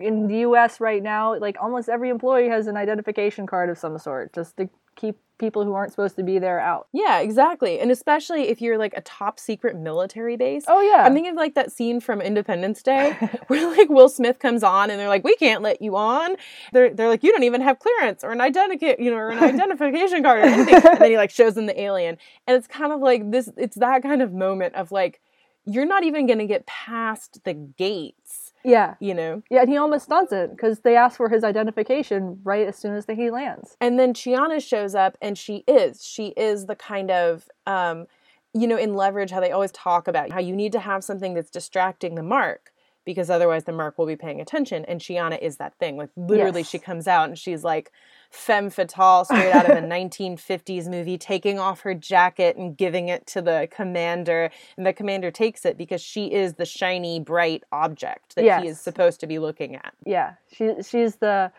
[0.00, 3.98] in the US right now, like almost every employee has an identification card of some
[3.98, 6.86] sort just to keep people who aren't supposed to be there out.
[6.92, 7.80] Yeah, exactly.
[7.80, 10.64] And especially if you're like a top secret military base.
[10.68, 11.04] Oh, yeah.
[11.04, 13.12] I'm thinking of like that scene from Independence Day
[13.48, 16.36] where like Will Smith comes on and they're like, "We can't let you on."
[16.72, 19.38] They're they're like, "You don't even have clearance or an identica- you know, or an
[19.42, 22.18] identification card or anything." and then he like shows them the alien.
[22.46, 25.20] And it's kind of like this it's that kind of moment of like
[25.64, 28.94] you're not even going to get past the gates, Yeah.
[29.00, 29.42] you know.
[29.50, 33.06] Yeah, and he almost doesn't because they ask for his identification right as soon as
[33.06, 33.76] he lands.
[33.80, 36.04] And then Chiana shows up and she is.
[36.04, 38.06] She is the kind of um,
[38.54, 41.34] you know, in leverage how they always talk about how you need to have something
[41.34, 42.70] that's distracting the mark
[43.04, 44.84] because otherwise the mark will be paying attention.
[44.84, 45.96] And Chiana is that thing.
[45.96, 46.70] Like literally Yes.
[46.70, 47.90] she comes out and she's like
[48.32, 53.26] femme fatale straight out of a 1950s movie, taking off her jacket and giving it
[53.26, 54.50] to the commander.
[54.76, 58.80] And the commander takes it because she is the shiny, bright object that he is
[58.80, 59.92] supposed to be looking at.
[60.04, 61.52] Yeah, she she's the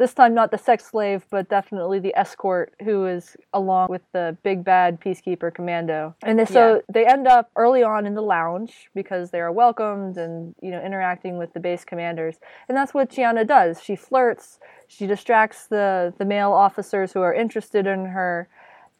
[0.00, 4.34] this time not the sex slave, but definitely the escort who is along with the
[4.42, 6.14] big bad peacekeeper commando.
[6.22, 6.80] And they, so Yeah.
[6.90, 10.80] they end up early on in the lounge because they are welcomed and you know
[10.80, 12.36] interacting with the base commanders.
[12.66, 13.82] And that's what Chiana does.
[13.82, 14.58] She flirts.
[14.88, 18.48] She distracts the the male officers who are interested in her.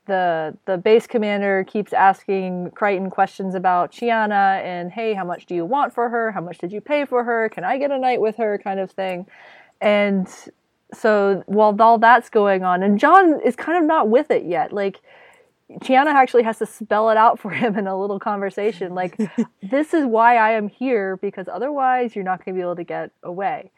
[0.04, 5.54] The the base commander keeps asking Crichton questions about Chiana and hey, how much do
[5.54, 6.32] you want for her?
[6.32, 7.48] How much did you pay for her?
[7.48, 8.58] Can I get a night with her?
[8.58, 9.26] kind of thing.
[9.80, 10.28] And
[10.92, 14.72] so while all that's going on, and John is kind of not with it yet.
[14.72, 15.00] Like
[15.78, 18.94] Chiana actually has to spell it out for him in a little conversation.
[18.94, 19.16] Like,
[19.62, 22.84] this is why I am here because otherwise you're not going to be able to
[22.84, 23.70] get away.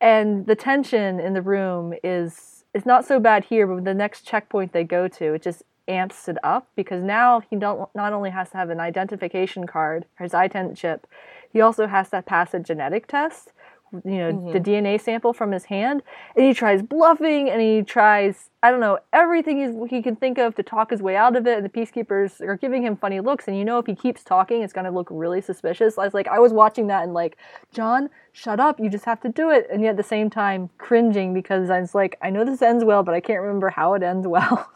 [0.00, 4.24] And the tension in the room is is not so bad here, but the next
[4.24, 8.30] checkpoint they go to, it just amps it up because now he don't not only
[8.30, 11.06] has to have an identification card, his ident chip,
[11.52, 13.52] he also has to pass a genetic test
[13.92, 14.86] you know the mm-hmm.
[14.86, 16.02] DNA sample from his hand,
[16.36, 20.38] and he tries bluffing and he tries I don't know everything he's, he can think
[20.38, 21.56] of to talk his way out of it.
[21.56, 24.62] And the peacekeepers are giving him funny looks, and you know if he keeps talking,
[24.62, 25.98] it's gonna look really suspicious.
[25.98, 27.36] I was like I was watching that and like
[27.72, 30.70] John, shut up, you just have to do it, and yet at the same time
[30.78, 33.94] cringing because I was like I know this ends well, but I can't remember how
[33.94, 34.70] it ends well.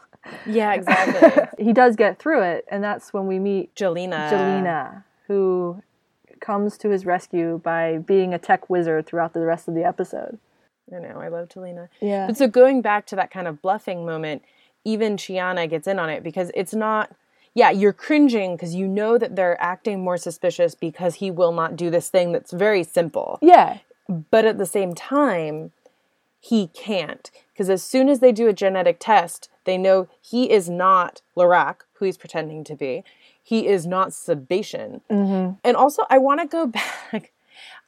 [0.45, 1.63] Yeah, exactly.
[1.63, 4.29] he does get through it, and that's when we meet Gilina.
[4.29, 5.81] Gilina, who
[6.45, 10.37] comes to his rescue by being a tech wizard throughout the rest of the episode.
[10.95, 11.89] I know, I love Gilina.
[11.99, 12.27] Yeah.
[12.27, 14.43] But so going back to that kind of bluffing moment,
[14.83, 17.11] even Chiana gets in on it because it's not
[17.55, 21.77] yeah, you're cringing because you know that they're acting more suspicious because he will not
[21.77, 23.39] do this thing that's very simple.
[23.41, 23.77] Yeah.
[24.09, 25.71] But at the same time,
[26.41, 27.31] he can't.
[27.53, 31.77] Because as soon as they do a genetic test, they know he is not Larraq,
[31.93, 33.05] who he's pretending to be.
[33.45, 35.01] He is not Sebacean.
[35.07, 35.53] Mm-hmm.
[35.63, 36.65] And also, I want to go
[37.11, 37.31] back.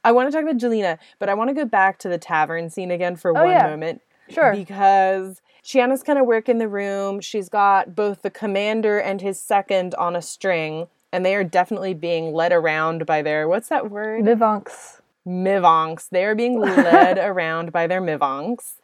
[0.04, 2.70] I want to talk about Gilina, but I want to go back to the tavern
[2.70, 3.66] scene again for oh, one yeah.
[3.66, 4.00] moment.
[4.30, 4.54] Sure.
[4.54, 7.20] Because Chiana's kind of working the room.
[7.20, 11.92] She's got both the commander and his second on a string, and they are definitely
[11.92, 14.26] being led around by their what's that word?
[14.26, 15.02] Vivanks.
[15.26, 16.08] Mivonks.
[16.08, 18.74] They are being led around by their Mivonks.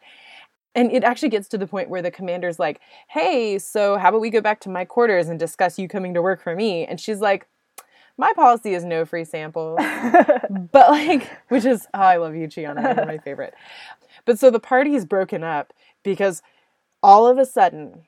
[0.75, 4.21] And it actually gets to the point where the commander's like, hey, so how about
[4.21, 6.85] we go back to my quarters and discuss you coming to work for me?
[6.85, 7.47] And she's like,
[8.17, 9.79] my policy is no free samples.
[10.71, 12.95] but like, which is, oh, I love you, Chiana.
[12.95, 13.53] You're my favorite.
[14.25, 16.41] But so the party's broken up because
[17.01, 18.03] all of a sudden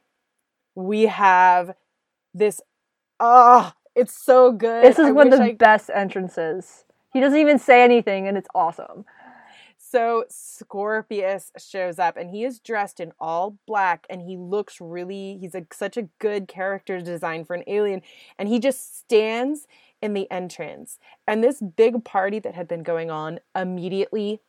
[0.75, 1.75] we have
[2.34, 2.62] this,
[3.19, 4.84] ah, it's so good.
[4.84, 6.84] This is I one of the I- best entrances.
[7.13, 9.06] He doesn't even say anything, and it's awesome.
[9.89, 15.38] So Scorpius shows up and he is dressed in all black and he looks really
[15.39, 18.02] he's like such a good character design for an alien
[18.38, 19.65] and he just stands
[20.02, 24.41] in the entrance and this big party that had been going on immediately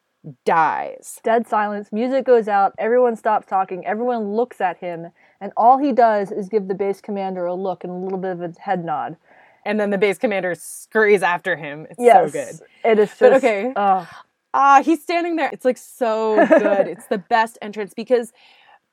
[0.44, 1.20] dies.
[1.22, 1.90] Dead silence.
[1.92, 2.74] Music goes out.
[2.78, 3.86] Everyone stops talking.
[3.86, 5.06] Everyone looks at him,
[5.40, 8.32] and all he does is give the base commander a look and a little bit
[8.32, 9.16] of a head nod.
[9.64, 11.86] And then the base commander scurries after him.
[11.90, 12.68] It's Yes, so good.
[12.84, 13.72] It is just But okay.
[13.76, 14.08] oh,
[14.54, 15.50] Ah, he's standing there.
[15.52, 16.88] It's like so good.
[16.88, 18.32] it's the best entrance because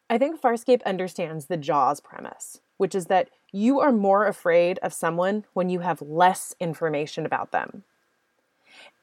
[0.09, 4.93] I think Farscape understands the Jaws premise, which is that you are more afraid of
[4.93, 7.83] someone when you have less information about them.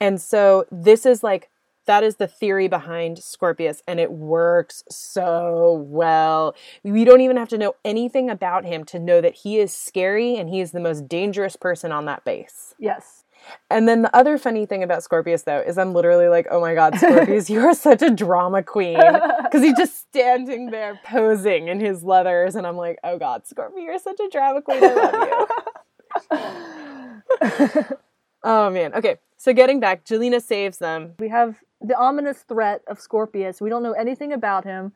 [0.01, 1.49] And so this is like
[1.87, 6.55] that is the theory behind Scorpius, and it works so well.
[6.85, 10.37] We don't even have to know anything about him to know that he is scary
[10.37, 12.75] and he is the most dangerous person on that base.
[12.79, 13.22] yes.
[13.71, 16.75] And then the other funny thing about Scorpius, though, is I'm literally like, oh my
[16.75, 18.99] God, Scorpius, you are such a drama queen.
[19.53, 22.55] Because he's just standing there posing in his leathers.
[22.55, 24.83] And I'm like, oh God, Scorpius, you're such a drama queen.
[24.83, 25.47] I
[26.31, 26.69] love
[27.69, 27.85] you.
[28.45, 28.95] oh man.
[28.95, 29.19] Okay.
[29.37, 31.13] So getting back, Gilina saves them.
[31.19, 33.61] We have the ominous threat of Scorpius.
[33.61, 34.93] We don't know anything about him.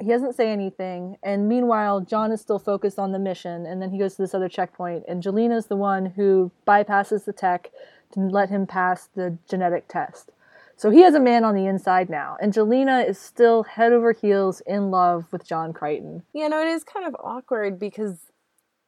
[0.00, 1.16] He doesn't say anything.
[1.22, 3.66] And meanwhile, John is still focused on the mission.
[3.66, 5.04] And then he goes to this other checkpoint.
[5.06, 7.70] And Gilina's the one who bypasses the tech
[8.12, 10.30] to let him pass the genetic test.
[10.76, 12.38] So he has a man on the inside now.
[12.40, 16.22] And Gilina is still head over heels in love with John Crichton.
[16.32, 18.30] You know, it is kind of awkward because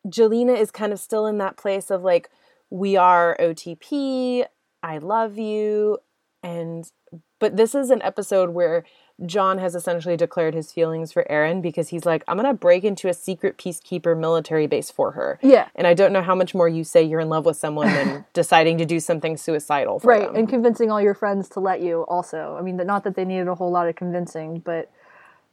[0.08, 2.30] Gilina is kind of still in that place of like,
[2.70, 4.46] we are OTP,
[4.82, 5.98] I love you.
[6.42, 6.90] And,
[7.38, 8.84] but this is an episode where
[9.26, 12.84] John has essentially declared his feelings for Aeryn because he's like, I'm going to break
[12.84, 15.38] into a secret peacekeeper military base for her.
[15.42, 15.68] Yeah.
[15.74, 18.24] And I don't know how much more you say you're in love with someone than
[18.32, 20.36] deciding to do something suicidal for right them.
[20.36, 23.48] and convincing all your friends to let you also i mean not that they needed
[23.48, 24.90] a whole lot of convincing but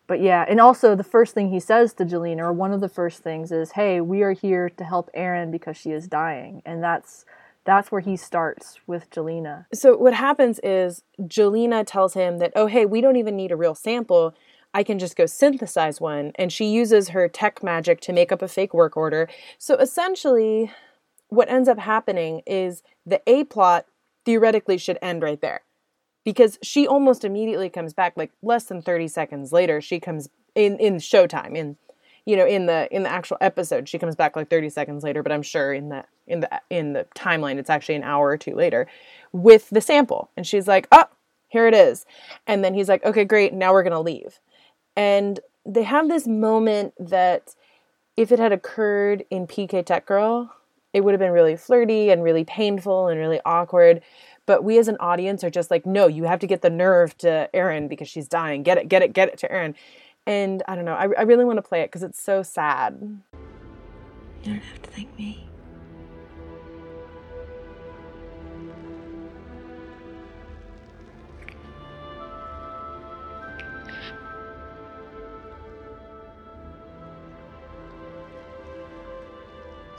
[0.08, 2.90] but yeah and also the first thing he says to Gilina or one of the
[2.90, 6.84] first things is hey we are here to help Aeryn because she is dying and
[6.84, 7.26] that's
[7.70, 12.68] that's where he starts with Gilina So what happens is Gilina tells him that, oh
[12.68, 14.34] hey, we don't even need a real sample.
[14.74, 16.32] I can just go synthesize one.
[16.36, 19.28] And she uses her tech magic to make up a fake work order.
[19.58, 20.72] So essentially,
[21.30, 23.86] what ends up happening is the A plot
[24.26, 25.62] theoretically should end right there.
[26.26, 30.78] Because she almost immediately comes back, like less than 30 seconds later, she comes in
[30.78, 31.78] in showtime, in
[32.26, 35.24] you know, in the in the actual episode, she comes back like 30 seconds later,
[35.24, 38.38] but I'm sure in the in the in the timeline it's actually an hour or
[38.38, 38.88] two later
[39.32, 40.30] with the sample.
[40.38, 41.06] And she's like, "Oh,
[41.48, 42.06] here it is."
[42.48, 43.54] And then he's like, "Okay, great.
[43.54, 44.40] Now we're to leave."
[44.96, 47.56] And they have this moment that
[48.18, 50.54] if it had occurred in PK Tech Girl,
[50.94, 54.02] it would have been really flirty and really painful and really awkward.
[54.46, 57.16] But we as an audience are just like, no, you have to get the nerve
[57.20, 58.64] to Aeryn because she's dying.
[58.64, 59.76] Get it, get it, get it to Aeryn.
[60.26, 63.00] And I don't know, I, I really want to play it because it's so sad.
[64.44, 65.50] You don't have to thank me.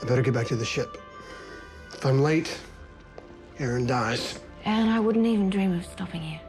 [0.01, 0.97] I better get back to the ship.
[1.93, 2.59] If I'm late,
[3.59, 4.39] Aeryn dies.
[4.65, 6.39] And I wouldn't even dream of stopping you.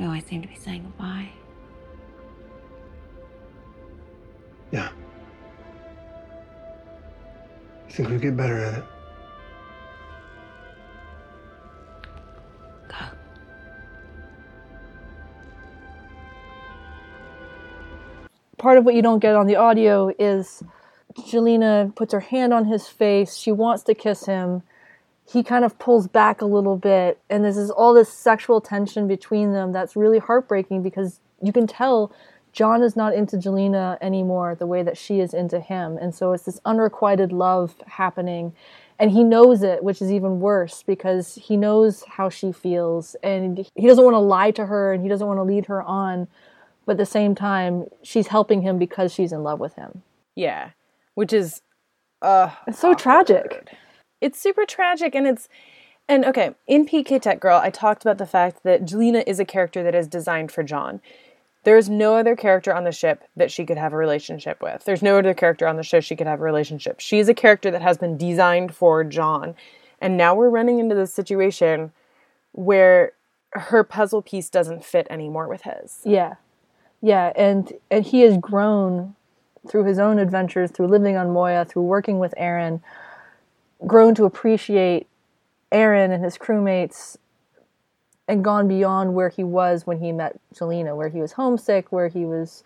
[0.00, 1.28] We always seem to be saying goodbye.
[4.72, 4.88] Yeah.
[7.86, 8.84] I think we'd get better at it?
[12.88, 12.96] Go.
[18.56, 20.62] part of what you don't get on the audio is
[21.18, 23.36] Gilina puts her hand on his face.
[23.36, 24.62] She wants to kiss him.
[25.30, 29.06] He kind of pulls back a little bit, and this is all this sexual tension
[29.06, 32.12] between them that's really heartbreaking because you can tell
[32.52, 35.96] John is not into Gilina anymore the way that she is into him.
[35.96, 38.54] And so it's this unrequited love happening.
[38.98, 43.66] And he knows it, which is even worse because he knows how she feels and
[43.74, 46.28] he doesn't want to lie to her and he doesn't want to lead her on
[46.86, 50.02] but at the same time she's helping him because she's in love with him
[50.34, 50.70] Yeah.
[51.14, 51.62] Which is
[52.20, 53.72] uh it's so tragic
[54.20, 55.48] it's super tragic and it's
[56.08, 59.44] and okay in pk tech girl i talked about the fact that Gilina is a
[59.44, 61.00] character that is designed for john.
[61.62, 64.84] There's no other character on the ship that she could have a relationship with.
[64.86, 67.00] There's no other character on the show she could have a relationship.
[67.00, 69.54] She's a character that has been designed for john
[70.00, 71.92] and now we're running into this situation
[72.52, 73.12] where
[73.52, 76.00] her puzzle piece doesn't fit anymore with his.
[76.04, 76.34] Yeah.
[77.02, 79.14] Yeah and and he has grown
[79.68, 82.80] through his own adventures through living on moya through working with Aeryn
[83.86, 85.06] grown to appreciate
[85.72, 87.16] Aeryn and his crewmates
[88.28, 92.08] and gone beyond where he was when he met Gilina, where he was homesick, where
[92.08, 92.62] he was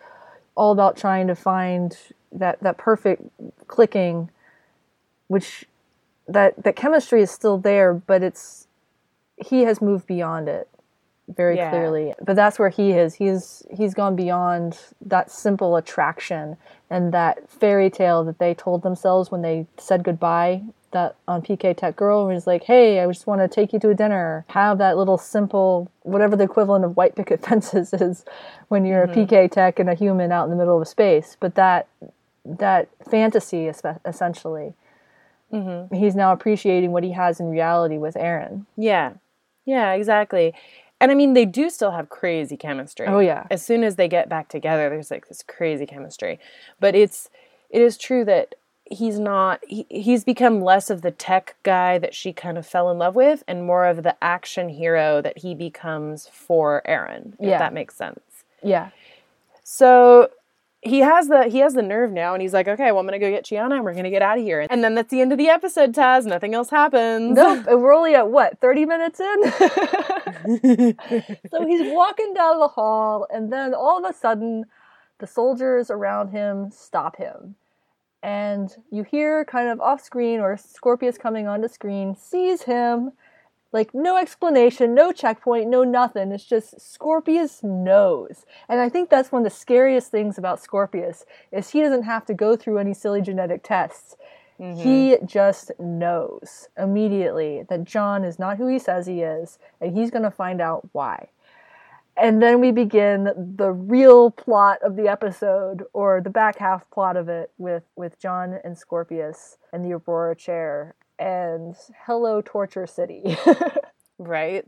[0.55, 1.97] all about trying to find
[2.33, 3.23] that that perfect
[3.67, 4.31] clicking,
[5.29, 5.65] which
[6.29, 8.67] that that chemistry is still there, but it's
[9.37, 10.69] he has moved beyond it
[11.29, 11.71] very Yeah.
[11.71, 12.15] clearly.
[12.21, 13.15] But that's where he is.
[13.15, 16.57] He's he's gone beyond that simple attraction
[16.91, 20.63] and that fairy tale that they told themselves when they said goodbye.
[20.95, 23.79] That on PK Tech Girl, where he's like, "Hey, I just want to take you
[23.81, 28.25] to a dinner." Have that little simple, whatever the equivalent of white picket fences is,
[28.69, 29.35] when you're a mm-hmm.
[29.35, 31.37] PK Tech and a human out in the middle of space.
[31.39, 31.89] But that
[32.45, 34.75] that fantasy, essentially,
[35.53, 35.95] mm-hmm.
[35.95, 38.67] he's now appreciating what he has in reality with Aeryn.
[38.77, 39.15] Yeah.
[39.65, 40.55] Yeah, exactly.
[41.01, 43.07] And I mean, they do still have crazy chemistry.
[43.07, 43.47] Oh, yeah.
[43.51, 46.39] As soon as they get back together, there's like this crazy chemistry.
[46.81, 47.31] But it's
[47.71, 48.55] it is true that
[48.87, 52.91] he's not he, he's become less of the tech guy that she kind of fell
[52.91, 57.33] in love with and more of the action hero that he becomes for Aeryn.
[57.41, 57.59] If Yeah.
[57.59, 58.21] that makes sense.
[58.63, 58.91] Yeah.
[59.63, 60.29] So
[60.83, 63.19] he has the he has the nerve now and he's like, okay, well I'm gonna
[63.19, 64.67] go get Chiana and we're gonna get out of here.
[64.69, 66.27] And then that's the end of the episode, Taz.
[66.27, 67.37] Nothing else happens.
[67.37, 69.43] Nope, and we're only at what, 30 minutes in?
[71.51, 74.65] so he's walking down the hall, and then all of a sudden,
[75.21, 77.55] the soldiers around him stop him.
[78.25, 83.13] And you hear kind of off screen, or Scorpius coming onto screen, sees him.
[83.71, 86.33] Like, no explanation, no checkpoint, no nothing.
[86.33, 88.47] It's just Scorpius knows.
[88.67, 92.25] And I think that's one of the scariest things about Scorpius is he doesn't have
[92.27, 94.17] to go through any silly genetic tests.
[94.59, 94.81] Mm-hmm.
[94.81, 100.11] He just knows immediately that John is not who he says he is, and he's
[100.11, 101.29] going to find out why.
[102.17, 107.17] And then we begin the real plot of the episode, or the back half plot
[107.17, 111.75] of it, with, with John and Scorpius and the Aurora chair, and
[112.07, 113.37] hello, Torture City.
[114.19, 114.67] Right.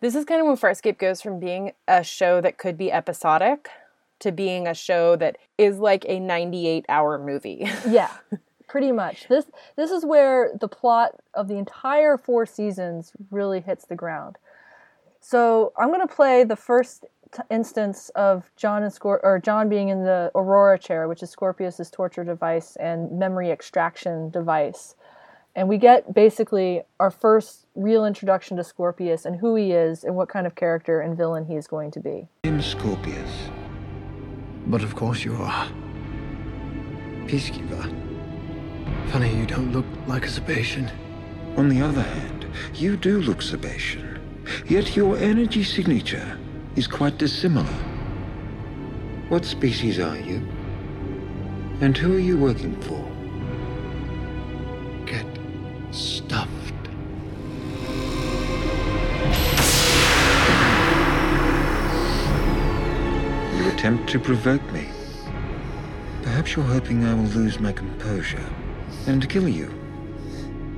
[0.00, 3.68] This is kind of when Farscape goes from being a show that could be episodic
[4.20, 7.68] to being a show that is like a 98 hour movie.
[7.88, 8.10] yeah,
[8.66, 9.28] pretty much.
[9.28, 9.44] This
[9.76, 14.36] this is where the plot of the entire four seasons really hits the ground.
[15.20, 19.68] So I'm going to play the first t- instance of John and Scor- or John
[19.68, 24.94] being in the Aurora chair, which is Scorpius's torture device and memory extraction device.
[25.54, 30.14] And we get basically our first real introduction to Scorpius and who he is and
[30.14, 32.28] what kind of character and villain he is going to be.
[32.44, 33.30] I'm Scorpius.
[34.66, 35.68] But of course you are.
[37.26, 37.82] Peacekeeper.
[39.10, 40.90] Funny you don't look like a Sebacean.
[41.56, 44.17] On the other hand, you do look Sebacean.
[44.66, 46.38] Yet your energy signature
[46.76, 47.74] is quite dissimilar.
[49.28, 50.46] What species are you?
[51.80, 53.04] And who are you working for?
[55.06, 55.26] Get
[55.90, 56.74] stuffed.
[63.56, 64.88] You attempt to provoke me.
[66.22, 68.44] Perhaps you're hoping I will lose my composure
[69.06, 69.72] and kill you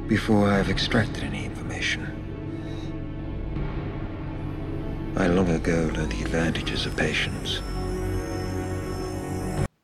[0.06, 2.09] before I have extracted any information.
[5.20, 7.60] I long ago learned the advantages of patience.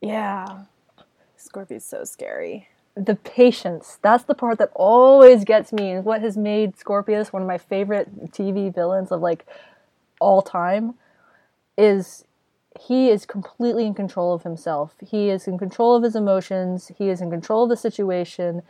[0.00, 0.62] Yeah.
[1.36, 2.68] Scorpio's so scary.
[2.94, 7.42] the patience that's the part that always gets me and what has made scorpius one
[7.42, 9.44] of my favorite tv villains of like
[10.18, 10.94] all time
[11.76, 12.24] is
[12.80, 17.10] he is completely in control of himself he is in control of his emotions he
[17.10, 18.62] is in control of the situation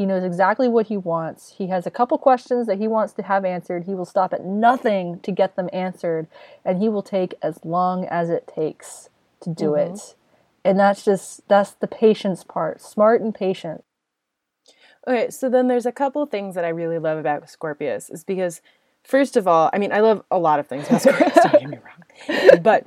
[0.00, 1.56] he knows exactly what he wants.
[1.58, 3.84] He has a couple questions that he wants to have answered.
[3.84, 6.26] He will stop at nothing to get them answered
[6.64, 9.10] and he will take as long as it takes
[9.42, 9.92] to do mm-hmm.
[9.92, 10.14] it.
[10.64, 13.84] And that's just that's the patience part smart and patient.
[15.06, 18.62] Okay, so then there's a couple things that I really love about Scorpius is because
[19.04, 21.68] first of all, I mean, I love a lot of things about Scorpius, don't get
[21.68, 21.78] me
[22.48, 22.62] wrong.
[22.62, 22.86] But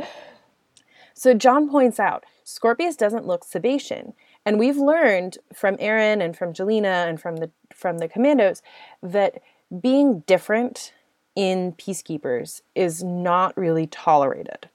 [1.14, 4.14] so John points out Scorpius doesn't look Sebacean.
[4.46, 8.62] And we've learned from Aeryn and from Gilina and from the from the commandos
[9.02, 9.42] that
[9.82, 10.94] being different
[11.36, 14.70] in peacekeepers is not really tolerated.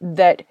[0.00, 0.42] That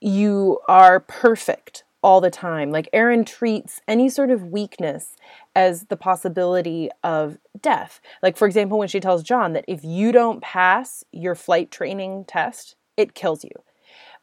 [0.00, 2.70] you are perfect all the time.
[2.70, 5.16] Like Aeryn treats any sort of weakness
[5.56, 8.00] as the possibility of death.
[8.22, 12.26] Like, for example, when she tells John that if you don't pass your flight training
[12.26, 13.50] test, it kills you.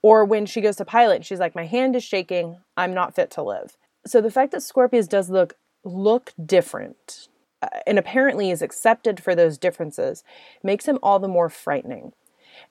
[0.02, 3.32] Or when she goes to pilot, she's like, My hand is shaking, I'm not fit
[3.32, 3.78] to live.
[4.06, 7.28] So the fact that Scorpius does look look different
[7.62, 10.24] uh, and apparently is accepted for those differences
[10.64, 12.14] makes him all the more frightening.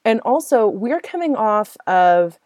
[0.05, 2.39] And also, we're coming off of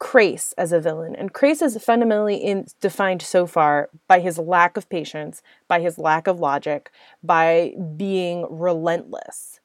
[0.00, 4.76] Crais as a villain, and Crais is fundamentally in, defined so far by his lack
[4.76, 6.90] of patience, by his lack of logic,
[7.22, 9.60] by being relentless.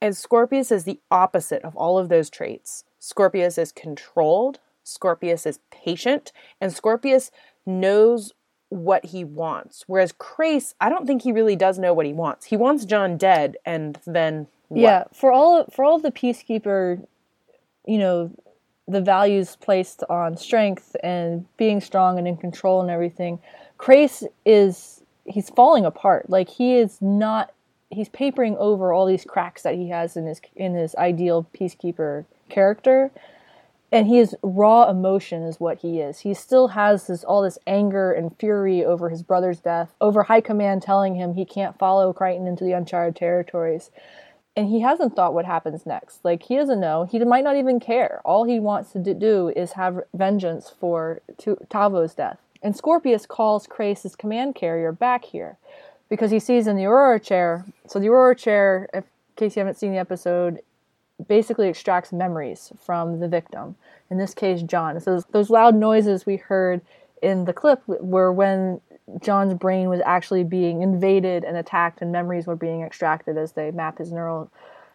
[0.00, 2.84] And Scorpius is the opposite of all of those traits.
[3.08, 6.30] Scorpius is controlled, Scorpius is patient,
[6.60, 7.30] and Scorpius
[7.64, 8.34] knows
[8.68, 9.84] what he wants.
[9.86, 12.44] Whereas Crais, I don't think he really does know what he wants.
[12.44, 14.82] He wants John dead, and then what?
[14.82, 17.02] Yeah, for all for all the peacekeeper,
[17.86, 18.30] you know,
[18.86, 23.38] the values placed on strength and being strong and in control and everything,
[23.78, 26.28] Crais is he's falling apart.
[26.28, 27.54] Like he is not
[27.90, 32.24] he's papering over all these cracks that he has in his in his ideal peacekeeper
[32.48, 33.10] character.
[33.90, 36.20] And he is raw emotion is what he is.
[36.20, 40.42] He still has this all this anger and fury over his brother's death, over high
[40.42, 43.90] command telling him he can't follow Crichton into the uncharted territories
[44.58, 46.24] and he hasn't thought what happens next.
[46.24, 47.04] Like he doesn't know.
[47.04, 48.20] He might not even care.
[48.24, 52.38] All he wants to do is have vengeance for Tauvo's death.
[52.60, 55.58] And Scorpius calls Crais's command carrier back here
[56.08, 57.64] because he sees in the Aurora chair.
[57.86, 59.04] So the Aurora chair, in
[59.36, 60.60] case you haven't seen the episode,
[61.26, 63.76] basically extracts memories from the victim.
[64.10, 65.00] In this case, John.
[65.00, 66.80] So those, loud noises we heard
[67.22, 68.80] in the clip were when
[69.20, 73.70] John's brain was actually being invaded and attacked, and memories were being extracted as they
[73.70, 74.50] map his neural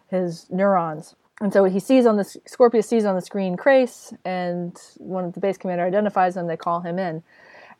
[0.08, 1.16] his neurons.
[1.40, 5.32] And so he sees on the Scorpius sees on the screen Crais, and one of
[5.34, 7.22] the base commander identifies him, they call him in.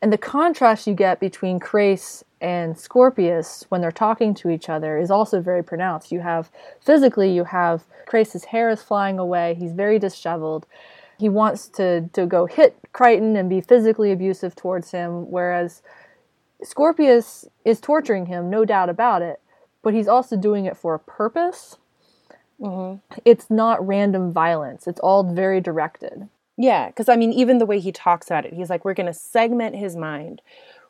[0.03, 4.99] And the contrast you get between Crais and Scorpius when they're talking to each other
[4.99, 6.13] is also very pronounced.
[6.13, 10.67] You have physically, you have Crais's hair is flying away, he's very disheveled.
[11.19, 15.81] He wants to, to go hit Crichton and be physically abusive towards him, whereas
[16.63, 19.41] Scorpius is torturing him, no doubt about it,
[19.83, 21.79] but he's also doing it for a purpose.
[22.61, 22.99] Mm-hmm.
[23.25, 26.29] It's not random violence, it's all very directed.
[26.59, 29.07] Yeah, because I mean, even the way he talks about it, he's like, we're going
[29.07, 30.43] to segment his mind.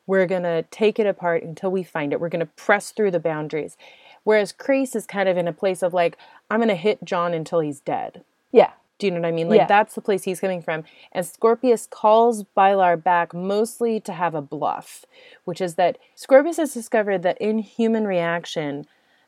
[0.06, 2.20] We're going to take it apart until we find it.
[2.20, 3.76] We're going to press through the boundaries.
[4.22, 6.16] Whereas Crais is kind of in a place of like,
[6.50, 8.22] I'm going to hit John until he's dead.
[8.52, 8.70] Yeah.
[8.98, 9.48] Do you know what I mean?
[9.48, 9.66] Like, Yeah.
[9.66, 10.84] that's the place he's coming from.
[11.12, 15.04] And Scorpius calls Bialar back mostly to have a bluff,
[15.44, 18.86] which is that Scorpius has discovered that in human reaction,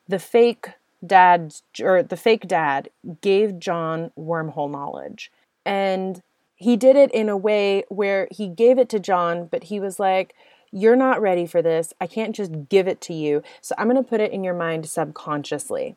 [0.08, 0.70] the fake
[1.04, 2.88] dad or the fake dad
[3.20, 5.30] gave John wormhole knowledge.
[5.64, 6.22] And
[6.54, 9.98] he did it in a way where he gave it to John, but he was
[10.00, 10.34] like,
[10.76, 11.94] You're not ready for this.
[12.02, 13.42] I can't just give it to you.
[13.62, 15.96] So I'm going to put it in your mind subconsciously.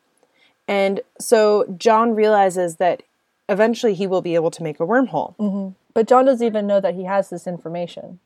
[0.66, 3.02] And so John realizes that
[3.46, 5.36] eventually he will be able to make a wormhole.
[5.36, 5.74] Mm-hmm.
[5.92, 8.20] But John doesn't even know that he has this information.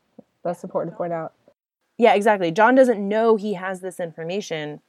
[0.45, 1.33] That's important to point out.
[1.99, 2.53] Yeah, exactly.
[2.53, 4.81] John doesn't know he has this information.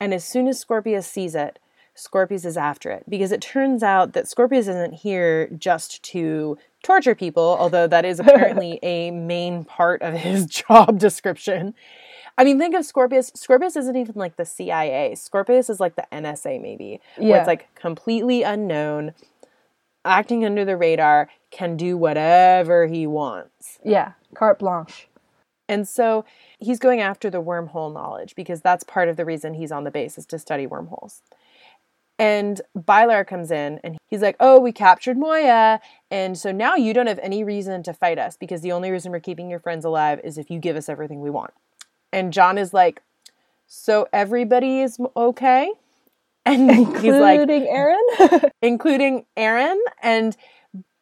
[0.00, 1.58] And as soon as Scorpius sees it,
[1.94, 7.14] Scorpius is after it because it turns out that Scorpius isn't here just to torture
[7.14, 11.74] people, although that is apparently a main part of his job description.
[12.36, 13.30] I mean, think of Scorpius.
[13.36, 15.14] Scorpius isn't even like the CIA.
[15.14, 17.38] Scorpius is like the NSA, maybe, where Yeah.
[17.38, 19.14] it's like completely unknown,
[20.04, 23.78] acting under the radar, can do whatever he wants.
[23.84, 25.08] Yeah, carte blanche.
[25.68, 26.24] And so
[26.58, 29.90] he's going after the wormhole knowledge because that's part of the reason he's on the
[29.90, 31.22] base is to study wormholes.
[32.18, 35.80] And Bialar comes in and he's like, Oh, we captured Moya.
[36.10, 39.10] And so now you don't have any reason to fight us because the only reason
[39.10, 41.52] we're keeping your friends alive is if you give us everything we want.
[42.12, 43.02] And John is like,
[43.66, 45.72] So everybody is okay?
[46.46, 48.50] And he's like, Including Aeryn?
[48.62, 49.78] including Aeryn.
[50.02, 50.36] And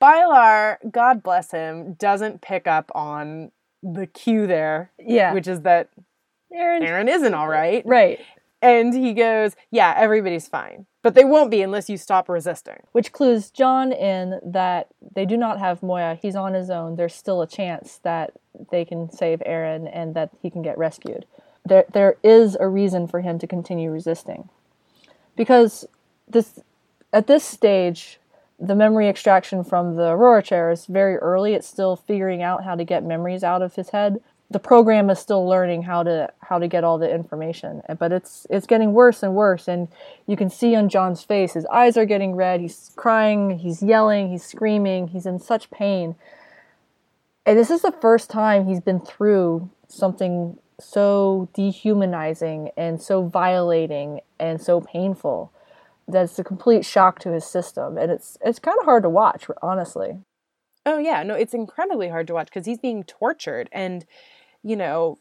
[0.01, 3.51] Bialar, God bless him, doesn't pick up on
[3.83, 5.33] the cue there, yeah.
[5.33, 5.91] which is that
[6.55, 6.83] Aeryn.
[6.83, 7.85] Aeryn isn't all right.
[7.85, 8.21] Right.
[8.63, 10.87] And he goes, Yeah, everybody's fine.
[11.03, 12.79] But they won't be unless you stop resisting.
[12.93, 16.17] Which clues John in that they do not have Moya.
[16.21, 16.95] He's on his own.
[16.95, 18.35] There's still a chance that
[18.71, 21.27] they can save Aeryn and that he can get rescued.
[21.65, 24.49] There, there is a reason for him to continue resisting.
[25.35, 25.85] Because
[26.29, 26.61] this,
[27.13, 28.21] at this stage,
[28.61, 31.55] the memory extraction from the Aurora chair is very early.
[31.55, 34.21] It's still figuring out how to get memories out of his head.
[34.53, 38.47] The program is still learning how to how to get all the information, but it's
[38.51, 39.69] it's getting worse and worse.
[39.69, 39.89] And
[40.27, 42.61] you can see on John's face, his eyes are getting red.
[42.61, 43.59] He's crying.
[43.59, 44.31] He's yelling.
[44.31, 45.09] He's screaming.
[45.09, 46.17] He's in such pain.
[47.45, 54.21] And this is the first time he's been through something so dehumanizing and so violating
[54.39, 55.53] and so painful
[56.07, 59.09] that it's a complete shock to his system and it's it's kind of hard to
[59.09, 60.19] watch honestly
[60.85, 61.23] Oh, yeah.
[61.23, 63.69] No, it's incredibly hard to watch because he's being tortured.
[63.73, 64.05] And,
[64.63, 65.19] you know,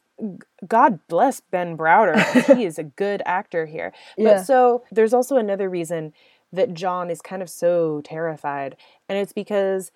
[0.68, 2.56] God bless Ben Browder.
[2.56, 3.92] he is a good actor here.
[4.18, 6.14] But so there's also another reason
[6.54, 8.76] that John is kind of so terrified.
[9.08, 9.92] And it's because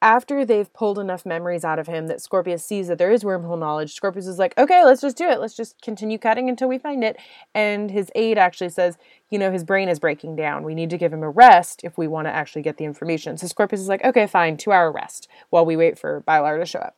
[0.00, 3.58] after they've pulled enough memories out of him that Scorpius sees that there is wormhole
[3.58, 5.38] knowledge, Scorpius is like, okay, let's just do it.
[5.38, 7.16] Let's just continue cutting until we find it.
[7.54, 8.98] And his aide actually says,
[9.30, 10.64] you know, his brain is breaking down.
[10.64, 13.38] We need to give him a rest if we want to actually get the information.
[13.38, 16.66] So Scorpius is like, okay, fine, two hour rest while we wait for Bialar to
[16.66, 16.96] show up.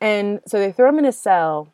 [0.00, 1.72] And so they throw him in a cell,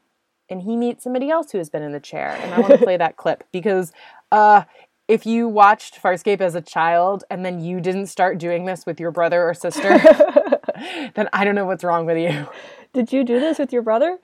[0.49, 2.39] and he meets somebody else who has been in the chair.
[2.41, 3.93] And I want to play that clip because
[4.31, 4.62] uh,
[5.09, 9.01] if you watched Farscape as a child and then you didn't start doing this with
[9.01, 9.99] your brother or sister,
[11.14, 12.47] then I don't know what's wrong with you.
[12.93, 14.18] Did you do this with your brother?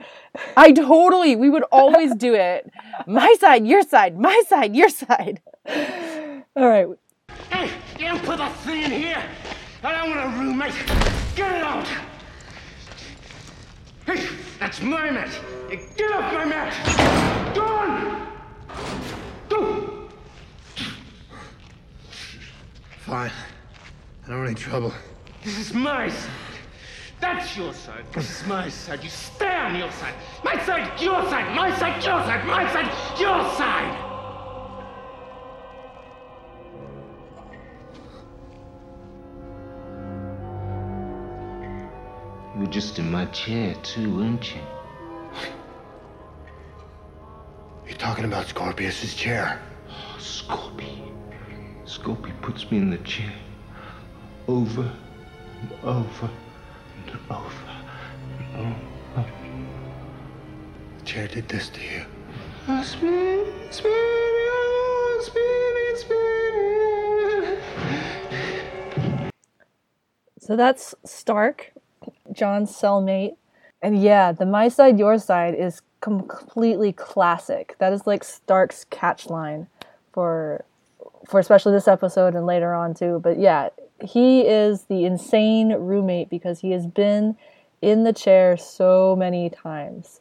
[0.56, 2.70] I totally, we would always do it.
[3.06, 5.40] My side, your side, my side, your side.
[6.54, 6.86] All right.
[7.50, 9.22] Hey, you don't put that thing in here.
[9.82, 10.74] I don't want a roommate.
[11.34, 11.86] Get it out.
[14.08, 14.26] Hey,
[14.58, 15.28] that's my mat.
[15.68, 17.54] Get off my mat.
[17.54, 18.26] Go on.
[19.50, 20.08] Go.
[23.00, 23.30] Fine.
[24.24, 24.94] I don't want any trouble.
[25.44, 26.30] This is my side.
[27.20, 28.04] That's your side.
[28.14, 29.04] This is my side.
[29.04, 30.14] You stay on your side.
[30.42, 31.54] My side, your side.
[31.54, 32.46] My side, your side.
[32.46, 34.07] My side, your side.
[42.68, 44.60] Were just in my chair, too, weren't you?
[47.86, 49.60] You're talking about Scorpius's chair.
[49.88, 51.10] Oh, Scorpy.
[51.86, 53.32] Scorpy puts me in the chair.
[54.46, 56.30] Over and over
[57.06, 57.70] and over
[58.54, 58.74] and
[59.16, 59.24] over.
[60.98, 62.04] The chair did this to you.
[62.84, 67.58] Spin, spin, oh, spin, spin.
[70.38, 71.72] So that's Stark,
[72.32, 73.36] John's cellmate.
[73.80, 77.76] And yeah, the my side, your side is completely classic.
[77.78, 79.68] That is like Stark's catch line
[80.12, 80.64] for
[81.28, 83.20] for especially this episode and later on too.
[83.22, 83.68] But yeah,
[84.02, 87.36] he is the insane roommate because he has been
[87.82, 90.20] in the chair so many times.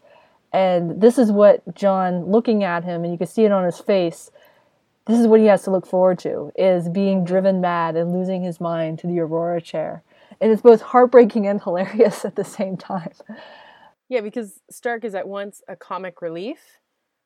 [0.51, 3.79] And this is what John looking at him and you can see it on his
[3.79, 4.31] face.
[5.05, 8.43] This is what he has to look forward to is being driven mad and losing
[8.43, 10.03] his mind to the Aurora chair.
[10.39, 13.13] And it's both heartbreaking and hilarious at the same time.
[14.09, 16.77] Yeah, because Stark is at once a comic relief.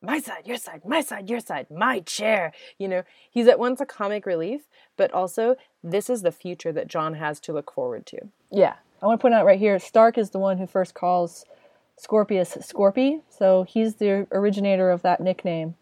[0.04, 2.54] My side, your side, my side, your side, my chair.
[2.80, 4.62] You know, he's at once a comic relief,
[4.98, 8.18] but also this is the future that John has to look forward to.
[8.50, 8.76] Yeah.
[9.02, 11.46] I want to point out right here Stark is the one who first calls
[11.98, 13.22] Scorpius Scorpy.
[13.30, 15.76] So he's the originator of that nickname.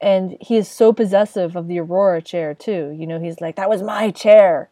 [0.00, 2.96] And he is so possessive of the Aurora chair, too.
[2.98, 4.70] You know, he's like, that was my chair.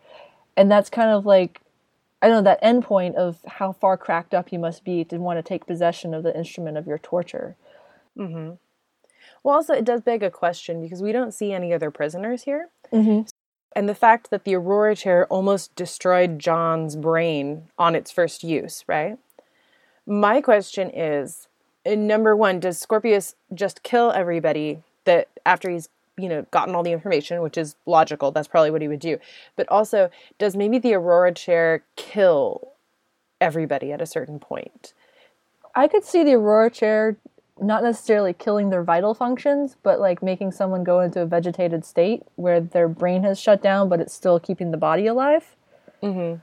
[0.57, 1.61] And that's kind of like,
[2.21, 5.39] I don't know, that endpoint of how far cracked up you must be to want
[5.39, 7.57] to take possession of the instrument of your torture.
[8.17, 8.55] Mm-hmm.
[9.45, 12.71] Well, also, it does beg a question because we don't see any other prisoners here.
[12.93, 13.29] Mm-hmm.
[13.77, 18.83] And the fact that the Aurora chair almost destroyed John's brain on its first use,
[18.89, 19.19] right?
[20.07, 21.47] My question is
[21.87, 25.89] number one, does Scorpius just kill everybody that after he's
[26.19, 29.19] you know gotten all the information which is logical that's probably what he would do
[29.57, 32.73] but also does maybe the aurora chair kill
[33.41, 34.93] everybody at a certain point
[35.79, 37.17] I could see the Aurora chair
[37.61, 42.25] not necessarily killing their vital functions, but like making someone go into a vegetated state
[42.35, 45.57] where their brain has shut down, but it's still keeping the body alive.
[46.03, 46.41] mm-hmm.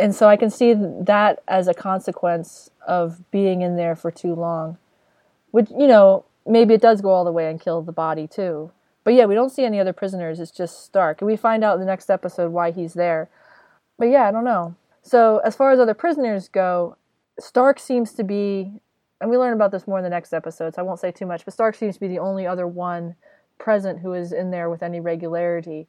[0.00, 4.32] And so I can see that as a consequence of being in there for too
[4.34, 4.78] long.
[5.50, 8.70] Which, you know, maybe it does go all the way and kill the body too.
[9.08, 10.38] But yeah, we don't see any other prisoners.
[10.38, 11.22] It's just Stark.
[11.22, 13.30] And we find out in the next episode why he's there.
[13.98, 14.74] But yeah, I don't know.
[15.00, 16.94] So as far as other prisoners go,
[17.40, 18.70] Stark seems to be,
[19.18, 21.24] and we learn about this more in the next episode, so I won't say too
[21.24, 23.14] much, but Stark seems to be the only other one
[23.56, 25.86] present who is in there with any regularity.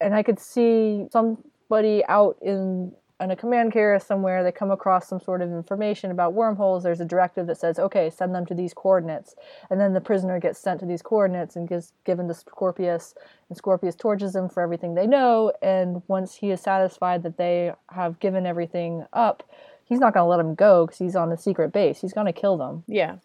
[0.00, 5.08] And I could see somebody out in on a command carrier somewhere, they come across
[5.08, 6.82] some sort of information about wormholes.
[6.82, 9.34] There's a directive that says, okay, send them to these coordinates.
[9.70, 13.14] And then the prisoner gets sent to these coordinates and gets given to Scorpius,
[13.48, 15.52] and Scorpius tortures them for everything they know.
[15.62, 19.42] And once he is satisfied that they have given everything up,
[19.84, 22.00] he's not going to let them go because he's on the secret base.
[22.00, 22.82] He's going to kill them.
[22.88, 23.16] yeah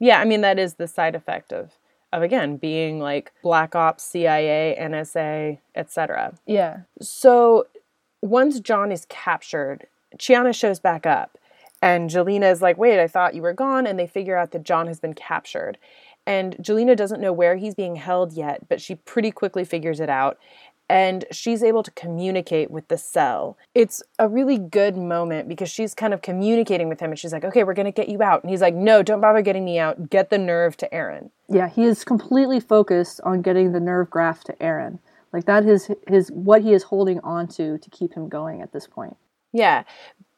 [0.00, 1.72] yeah i mean that is the side effect of
[2.12, 6.82] of again being like black ops cia nsa etc Yeah.
[7.00, 7.66] So
[8.22, 11.38] once John is captured, Chiana shows back up.
[11.80, 13.86] And Gilina is like, wait, I thought you were gone.
[13.86, 15.78] And they figure out that John has been captured.
[16.26, 20.10] And Gilina doesn't know where he's being held yet, but she pretty quickly figures it
[20.10, 20.38] out.
[20.90, 23.58] And she's able to communicate with the cell.
[23.74, 27.44] It's a really good moment because she's kind of communicating with him and she's like,
[27.44, 28.42] okay, we're going to get you out.
[28.42, 30.08] And he's like, no, don't bother getting me out.
[30.08, 31.30] Get the nerve to Aeryn.
[31.48, 34.98] Yeah, he is completely focused on getting the nerve graft to Aeryn.
[35.32, 38.72] Like that is his what he is holding on to to keep him going at
[38.72, 39.16] this point.
[39.52, 39.84] Yeah.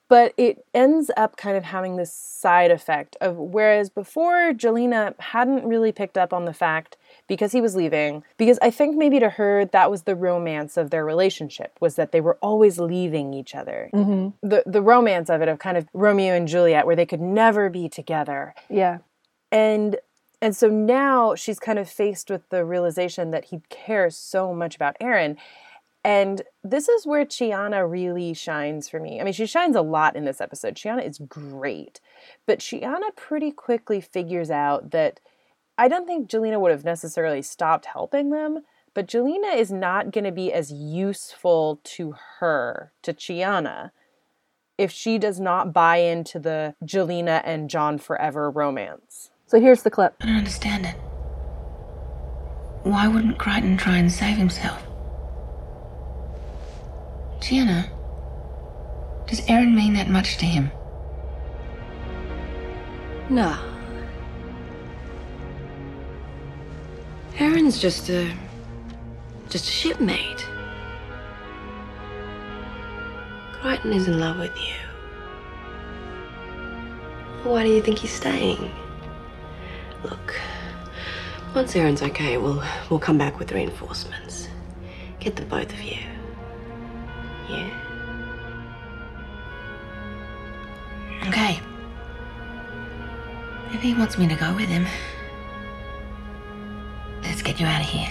[0.08, 5.64] But it ends up kind of having this side effect of whereas before Gilina hadn't
[5.64, 6.96] really picked up on the fact
[7.28, 10.90] because he was leaving because I think maybe to her that was the romance of
[10.90, 13.88] their relationship was that they were always leaving each other.
[13.94, 14.48] Mm-hmm.
[14.48, 17.70] The the romance of it of kind of Romeo and Juliet where they could never
[17.70, 18.56] be together.
[18.68, 18.98] Yeah.
[19.52, 19.96] And
[20.40, 24.74] and so now she's kind of faced with the realization that he cares so much
[24.74, 25.36] about Aeryn.
[26.02, 29.20] And this is where Chiana really shines for me.
[29.20, 30.74] I mean, she shines a lot in this episode.
[30.74, 32.00] Chiana is great.
[32.46, 35.20] But Chiana pretty quickly figures out that
[35.76, 38.64] I don't think Gilina would have necessarily stopped helping them,
[38.94, 43.90] but Gilina is not going to be as useful to her, to Chiana,
[44.78, 49.29] if she does not buy into the Gilina and John forever romance.
[49.50, 50.14] So here's the clip.
[50.20, 50.94] I don't understand it.
[52.84, 54.80] Why wouldn't Crichton try and save himself?
[57.40, 57.90] Chiana,
[59.26, 60.70] does Aeryn mean that much to him?
[63.28, 63.58] No.
[67.34, 68.32] Aeryn's just a.
[69.48, 70.46] just a shipmate.
[73.54, 74.74] Crichton is in love with you.
[77.42, 78.70] Why do you think he's staying?
[80.02, 80.34] Look,
[81.54, 84.48] once Aeryn's okay, we'll we'll come back with reinforcements.
[85.18, 85.98] Get the both of you.
[87.48, 87.70] Yeah.
[91.28, 91.60] Okay.
[93.72, 94.86] If he wants me to go with him,
[97.22, 98.08] let's get you out of here.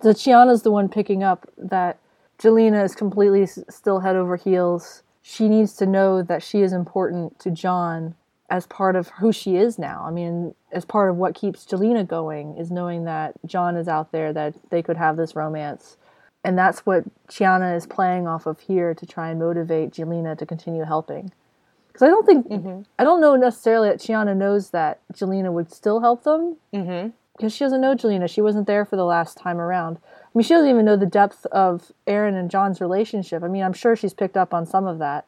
[0.00, 1.98] So Chiana's the one picking up that
[2.38, 5.02] Gilina is completely s- still head over heels.
[5.22, 8.14] She needs to know that she is important to John
[8.50, 10.04] as part of who she is now.
[10.06, 14.10] I mean, as part of what keeps Gilina going is knowing that John is out
[14.10, 15.96] there, that they could have this romance.
[16.44, 20.46] And that's what Chiana is playing off of here to try and motivate Gilina to
[20.46, 21.30] continue helping.
[21.88, 22.46] Because I don't think,
[22.98, 27.08] I don't know necessarily that Chiana knows that Gilina would still help them Mm-hmm.
[27.36, 28.28] because she doesn't know Gilina.
[28.30, 29.98] She wasn't there for the last time around.
[30.06, 33.42] I mean, she doesn't even know the depth of Aeryn and John's relationship.
[33.42, 35.26] I mean, I'm sure she's picked up on some of that.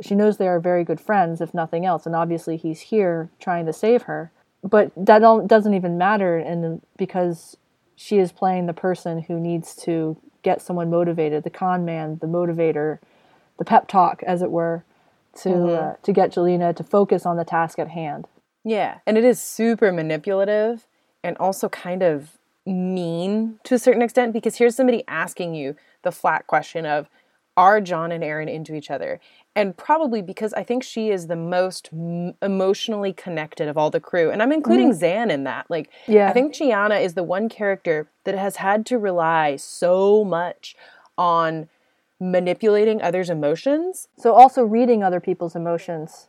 [0.00, 3.66] She knows they are very good friends, if nothing else, and obviously he's here trying
[3.66, 4.30] to save her.
[4.62, 7.56] But that don't, doesn't even matter, and because
[7.96, 12.26] she is playing the person who needs to get someone motivated, the con man, the
[12.26, 12.98] motivator,
[13.58, 14.84] the pep talk, as it were,
[15.42, 15.92] to Mhm.
[15.92, 18.26] uh, to get Gilina to focus on the task at hand.
[18.64, 20.86] Yeah, and it is super manipulative
[21.22, 26.12] and also kind of mean to a certain extent because here's somebody asking you the
[26.12, 27.08] flat question of
[27.56, 29.20] are John and Aeryn into each other?
[29.58, 33.98] And probably because I think she is the most m- emotionally connected of all the
[33.98, 34.30] crew.
[34.30, 35.00] And I'm including Mhm.
[35.00, 35.66] Zhaan in that.
[35.68, 36.28] Like, Yeah.
[36.28, 40.76] I think Chiana is the one character that has had to rely so much
[41.18, 41.68] on
[42.20, 44.06] manipulating others' emotions.
[44.16, 46.28] So also reading other people's emotions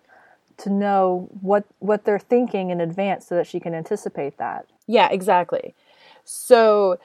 [0.57, 4.65] to know what what they're thinking in advance so that she can anticipate that.
[4.87, 5.75] Yeah, exactly.
[6.23, 6.97] So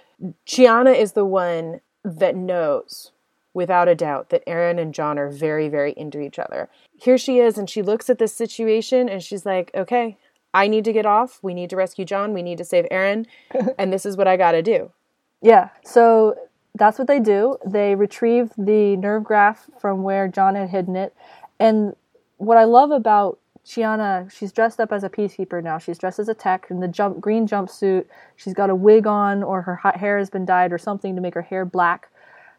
[0.47, 3.13] Chiana is the one that knows
[3.55, 6.69] without a doubt that Aeryn and John are very, very into each other.
[6.97, 10.19] Here she is, and she looks at this situation and she's like, okay,
[10.53, 11.39] I need to get off.
[11.43, 12.35] We need to rescue John.
[12.35, 13.27] We need to save Aeryn.
[13.79, 14.91] and this is what I got to do.
[15.41, 15.71] Yeah.
[15.85, 16.37] So
[16.75, 17.59] that's what they do.
[17.67, 21.15] They retrieve the nerve graft from where John had hidden it.
[21.59, 21.95] And
[22.39, 25.79] what I love about Chiana, she's dressed up as a peacekeeper now.
[25.79, 28.07] She's dressed as a tech in the jump green jumpsuit.
[28.37, 31.23] She's got a wig on, or her ha- hair has been dyed, or something to
[31.23, 32.11] make her hair black,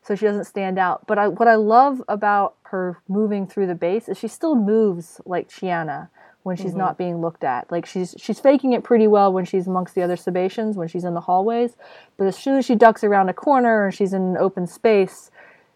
[0.05, 1.07] so she doesn't stand out.
[1.07, 5.19] But I, what I love about her moving through the base is she still moves
[5.25, 6.09] like Chiana
[6.43, 6.77] when she's Mhm.
[6.77, 7.71] not being looked at.
[7.71, 11.03] Like she's she's faking it pretty well when she's amongst the other Sebaceans when she's
[11.03, 11.75] in the hallways,
[12.17, 15.31] but as soon as she ducks around a corner and she's in an open space,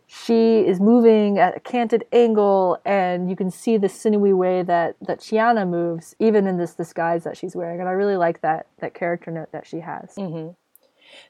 [0.06, 4.96] she is moving at a canted angle, and you can see the sinewy way that
[5.02, 7.80] that Chiana moves, even in this disguise that she's wearing.
[7.80, 10.14] And I really like that that character note that she has.
[10.16, 10.50] Mm-hmm.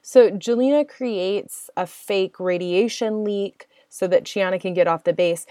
[0.02, 5.46] So Gilina creates a fake radiation leak so that Chiana can get off the base.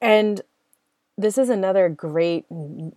[0.00, 0.40] And
[1.16, 2.46] this is another great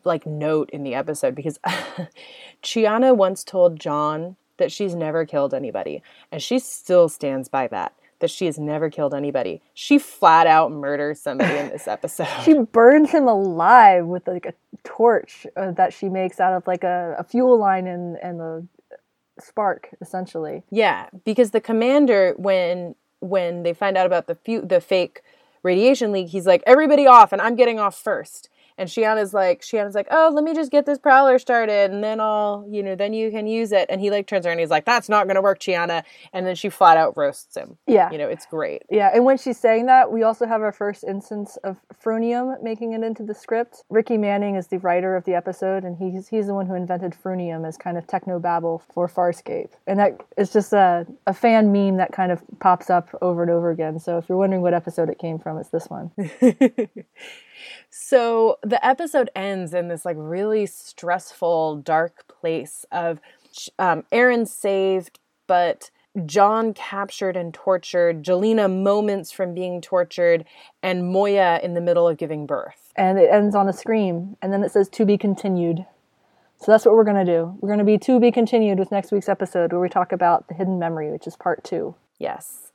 [0.03, 1.59] like note in the episode because
[2.63, 7.93] Chiana once told John that she's never killed anybody and she still stands by that
[8.21, 9.61] that she has never killed anybody.
[9.73, 12.27] She flat out murders somebody in this episode.
[12.43, 14.53] She burns him alive with like a
[14.83, 18.63] torch uh, that she makes out of like a, a fuel line and and a
[19.41, 20.63] spark, essentially.
[20.69, 25.21] Yeah, because the commander, when when they find out about the the fake
[25.63, 28.49] radiation leak, he's like, "Everybody off," and I'm getting off first.
[28.77, 32.19] And Chiana's like, Chiana's like, oh, let me just get this prowler started, and then
[32.19, 33.87] I'll, you know, then you can use it.
[33.89, 36.03] And he like turns around, and he's like, that's not gonna work, Chiana.
[36.33, 37.77] And then she flat out roasts him.
[37.87, 38.11] Yeah.
[38.11, 38.83] You know, it's great.
[38.89, 42.93] Yeah, and when she's saying that, we also have our first instance of Frunium making
[42.93, 43.83] it into the script.
[43.89, 47.13] Ricky Manning is the writer of the episode, and he's he's the one who invented
[47.13, 49.69] Frunium as kind of techno babble for Farscape.
[49.87, 53.51] And that is just a, a fan meme that kind of pops up over and
[53.51, 53.99] over again.
[53.99, 56.11] So if you're wondering what episode it came from, it's this one.
[57.89, 63.19] So the episode ends in this like really stressful, dark place of
[63.79, 65.91] um, Aeryn saved, but
[66.25, 70.45] John captured and tortured, Gilina moments from being tortured,
[70.83, 72.91] and Moya in the middle of giving birth.
[72.97, 75.85] and it ends on a scream, and then it says to be continued.
[76.59, 77.57] So that's what we're going to do.
[77.59, 80.47] We're going to be to be continued with next week's episode where we talk about
[80.47, 81.95] the hidden memory, which is part two.
[82.19, 82.71] Yes.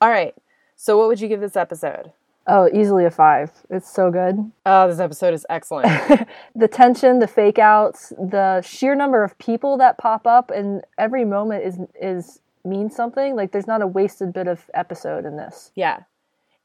[0.00, 0.34] All right.
[0.76, 2.12] So what would you give this episode?
[2.46, 3.52] Oh, easily a five.
[3.68, 4.50] It's so good.
[4.66, 5.86] Oh, this episode is excellent.
[6.54, 11.24] the tension, the fake outs, the sheer number of people that pop up, and every
[11.24, 13.36] moment is is means something.
[13.36, 15.70] Like there's not a wasted bit of episode in this.
[15.74, 16.00] Yeah.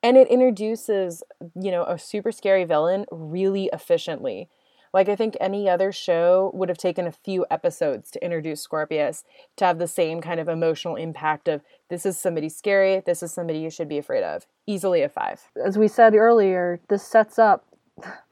[0.01, 1.23] And it introduces,
[1.59, 4.49] you know, a super scary villain really efficiently.
[4.95, 9.25] Like I think any other show would have taken a few episodes to introduce Scorpius
[9.57, 13.33] to have the same kind of emotional impact of this is somebody scary, this is
[13.33, 14.47] somebody you should be afraid of.
[14.65, 15.51] Easily a 5.
[15.65, 17.65] As we said earlier, this sets up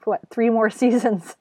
[0.06, 1.36] what three more seasons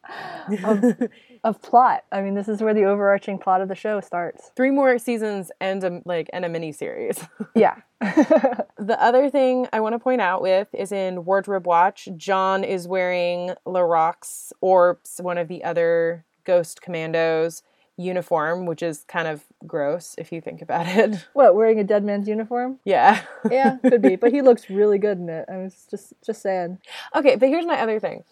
[0.64, 0.83] of,
[1.45, 2.05] of plot.
[2.12, 4.51] I mean, this is where the overarching plot of the show starts.
[4.55, 7.18] Three more seasons and a, like and a mini series.
[7.55, 7.76] Yeah.
[8.78, 12.88] The other thing I want to point out with is in Wardrobe Watch, John is
[12.88, 17.62] wearing Larraq's or one of the other Ghost Commandos
[17.97, 21.24] uniform, which is kind of gross if you think about it.
[21.32, 22.80] What, wearing a dead man's uniform?
[22.84, 23.22] Yeah.
[23.49, 24.16] Yeah, could be.
[24.16, 25.47] But he looks really good in it.
[25.49, 26.78] I was just just saying.
[27.14, 28.24] Okay, but here's my other thing.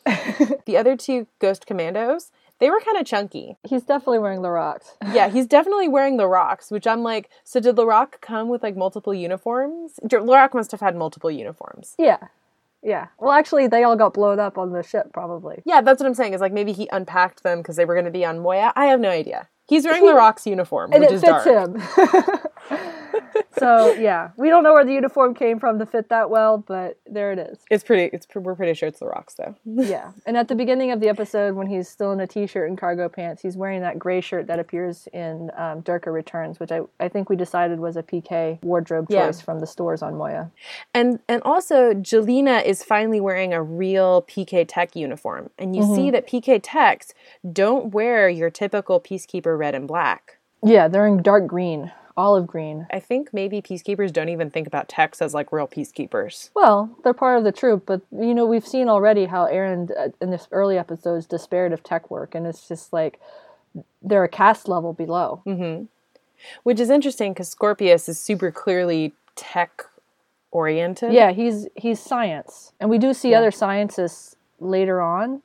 [0.66, 3.56] the other two Ghost Commandos, they were kind of chunky.
[3.68, 4.96] He's definitely wearing Larraq's.
[5.12, 9.12] Yeah, he's definitely wearing Larraq's, which I'm like, so did Larraq come with like multiple
[9.12, 9.98] uniforms?
[10.04, 11.94] Larraq must have had multiple uniforms.
[11.98, 12.28] Yeah.
[12.82, 13.08] Yeah.
[13.18, 15.62] Well, actually, they all got blown up on the ship, probably.
[15.64, 16.32] Yeah, that's what I'm saying.
[16.34, 18.72] Is like maybe he unpacked them because they were going to be on Moya.
[18.76, 19.48] I have no idea.
[19.70, 21.70] He's wearing Larraq's uniform, And which it is fits dark.
[21.76, 22.40] him.
[23.58, 24.30] so, yeah.
[24.36, 27.38] We don't know where the uniform came from to fit that well, but there it
[27.38, 27.58] is.
[27.70, 28.10] It's pretty.
[28.14, 29.54] It's we're pretty sure it's Larraq's though.
[29.64, 30.12] yeah.
[30.26, 32.78] And at the beginning of the episode, when he's still in a t shirt and
[32.78, 36.80] cargo pants, he's wearing that gray shirt that appears in um, Durka Returns, which I,
[36.98, 39.26] I think we decided was a PK wardrobe Yeah.
[39.26, 40.50] choice from the stores on Moya.
[40.94, 46.08] And and also Gilina is finally wearing a real PK Tech uniform, and you see
[46.08, 46.12] Mhm.
[46.12, 47.12] that PK Techs
[47.52, 50.38] don't wear your typical peacekeeper red and black.
[50.64, 52.86] Yeah, they're in dark green, olive green.
[52.90, 56.50] I think maybe peacekeepers don't even think about techs as like real peacekeepers.
[56.54, 60.08] Well, they're part of the troop, but you know we've seen already how Aeryn uh,
[60.20, 63.20] in this early episodes despaired of tech work, and it's just like
[64.02, 65.42] they're a caste level below.
[65.46, 65.84] Mm-hmm.
[66.62, 69.84] Which is interesting because Scorpius is super clearly tech
[70.50, 71.12] oriented.
[71.12, 73.38] Yeah, he's he's science, and we do see Yeah.
[73.38, 75.42] other scientists later on.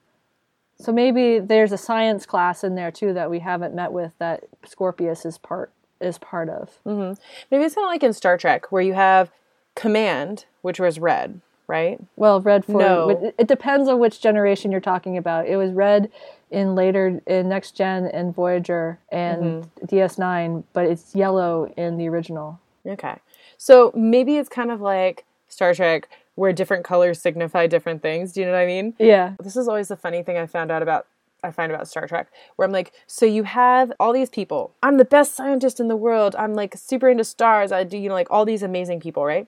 [0.77, 4.43] So maybe there's a science class in there too that we haven't met with that
[4.65, 5.71] Scorpius is part
[6.01, 6.69] is part of.
[6.83, 7.13] hmm
[7.49, 9.31] Maybe it's kind of like in Star Trek where you have
[9.75, 11.99] command, which was red, right?
[12.17, 13.09] Well, red for No.
[13.09, 15.47] it, it depends on which generation you're talking about.
[15.47, 16.11] It was red
[16.51, 22.59] in later in Next Gen and Voyager and DS9, but it's yellow in the original.
[22.85, 23.15] Okay.
[23.57, 28.33] So maybe it's kind of like Star Trek where different colors signify different things.
[28.33, 28.93] Do you know what I mean?
[28.99, 29.33] Yeah.
[29.41, 31.07] This is always the funny thing I found out about
[31.43, 34.73] I find about Star Trek, where I'm like, so you have all these people.
[34.81, 36.35] I'm the best scientist in the world.
[36.37, 37.71] I'm like super into stars.
[37.71, 39.47] I do, you know, like all these amazing people, right?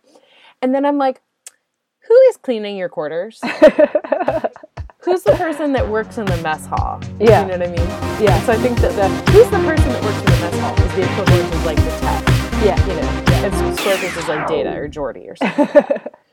[0.61, 1.21] And then I'm like,
[2.07, 3.41] who is cleaning your quarters?
[5.01, 6.99] Who's the person that works in the mess hall?
[7.19, 7.41] Yeah.
[7.41, 7.87] You know what I mean?
[8.21, 8.39] Yeah.
[8.41, 10.95] So I think that the who's the person that works in the mess hall is
[10.95, 12.27] the equivalent of like the tech.
[12.63, 12.87] Yeah.
[12.87, 16.11] You know, and Scorpius is like Data or Geordi or something.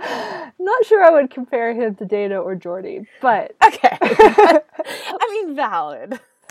[0.58, 3.96] Not sure I would compare him to Data or Geordi, but okay.
[4.00, 6.18] I mean, valid.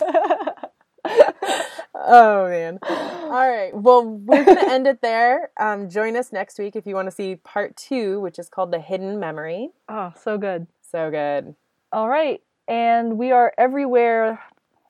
[1.94, 2.78] oh man.
[2.82, 3.70] All right.
[3.74, 5.50] Well, we're going to end it there.
[5.58, 8.72] Um, join us next week if you want to see part two, which is called
[8.72, 9.70] The Hidden Memory.
[9.88, 10.66] oh, so good.
[10.90, 11.54] So good.
[11.92, 12.40] All right.
[12.68, 14.40] And we are everywhere.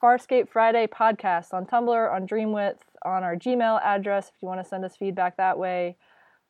[0.01, 4.67] Farscape Friday podcast on Tumblr, on Dreamwidth, on our Gmail address if you want to
[4.67, 5.95] send us feedback that way.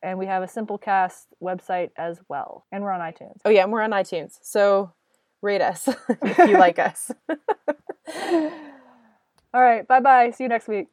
[0.02, 2.66] And we have a Simplecast website as well.
[2.72, 3.38] And we're on iTunes.
[3.44, 4.38] Oh, yeah, and we're on iTunes.
[4.42, 4.92] So
[5.42, 5.88] rate us
[6.22, 7.10] if you like us.
[9.54, 9.86] All right.
[9.86, 10.30] Bye bye.
[10.30, 10.80] See you next week.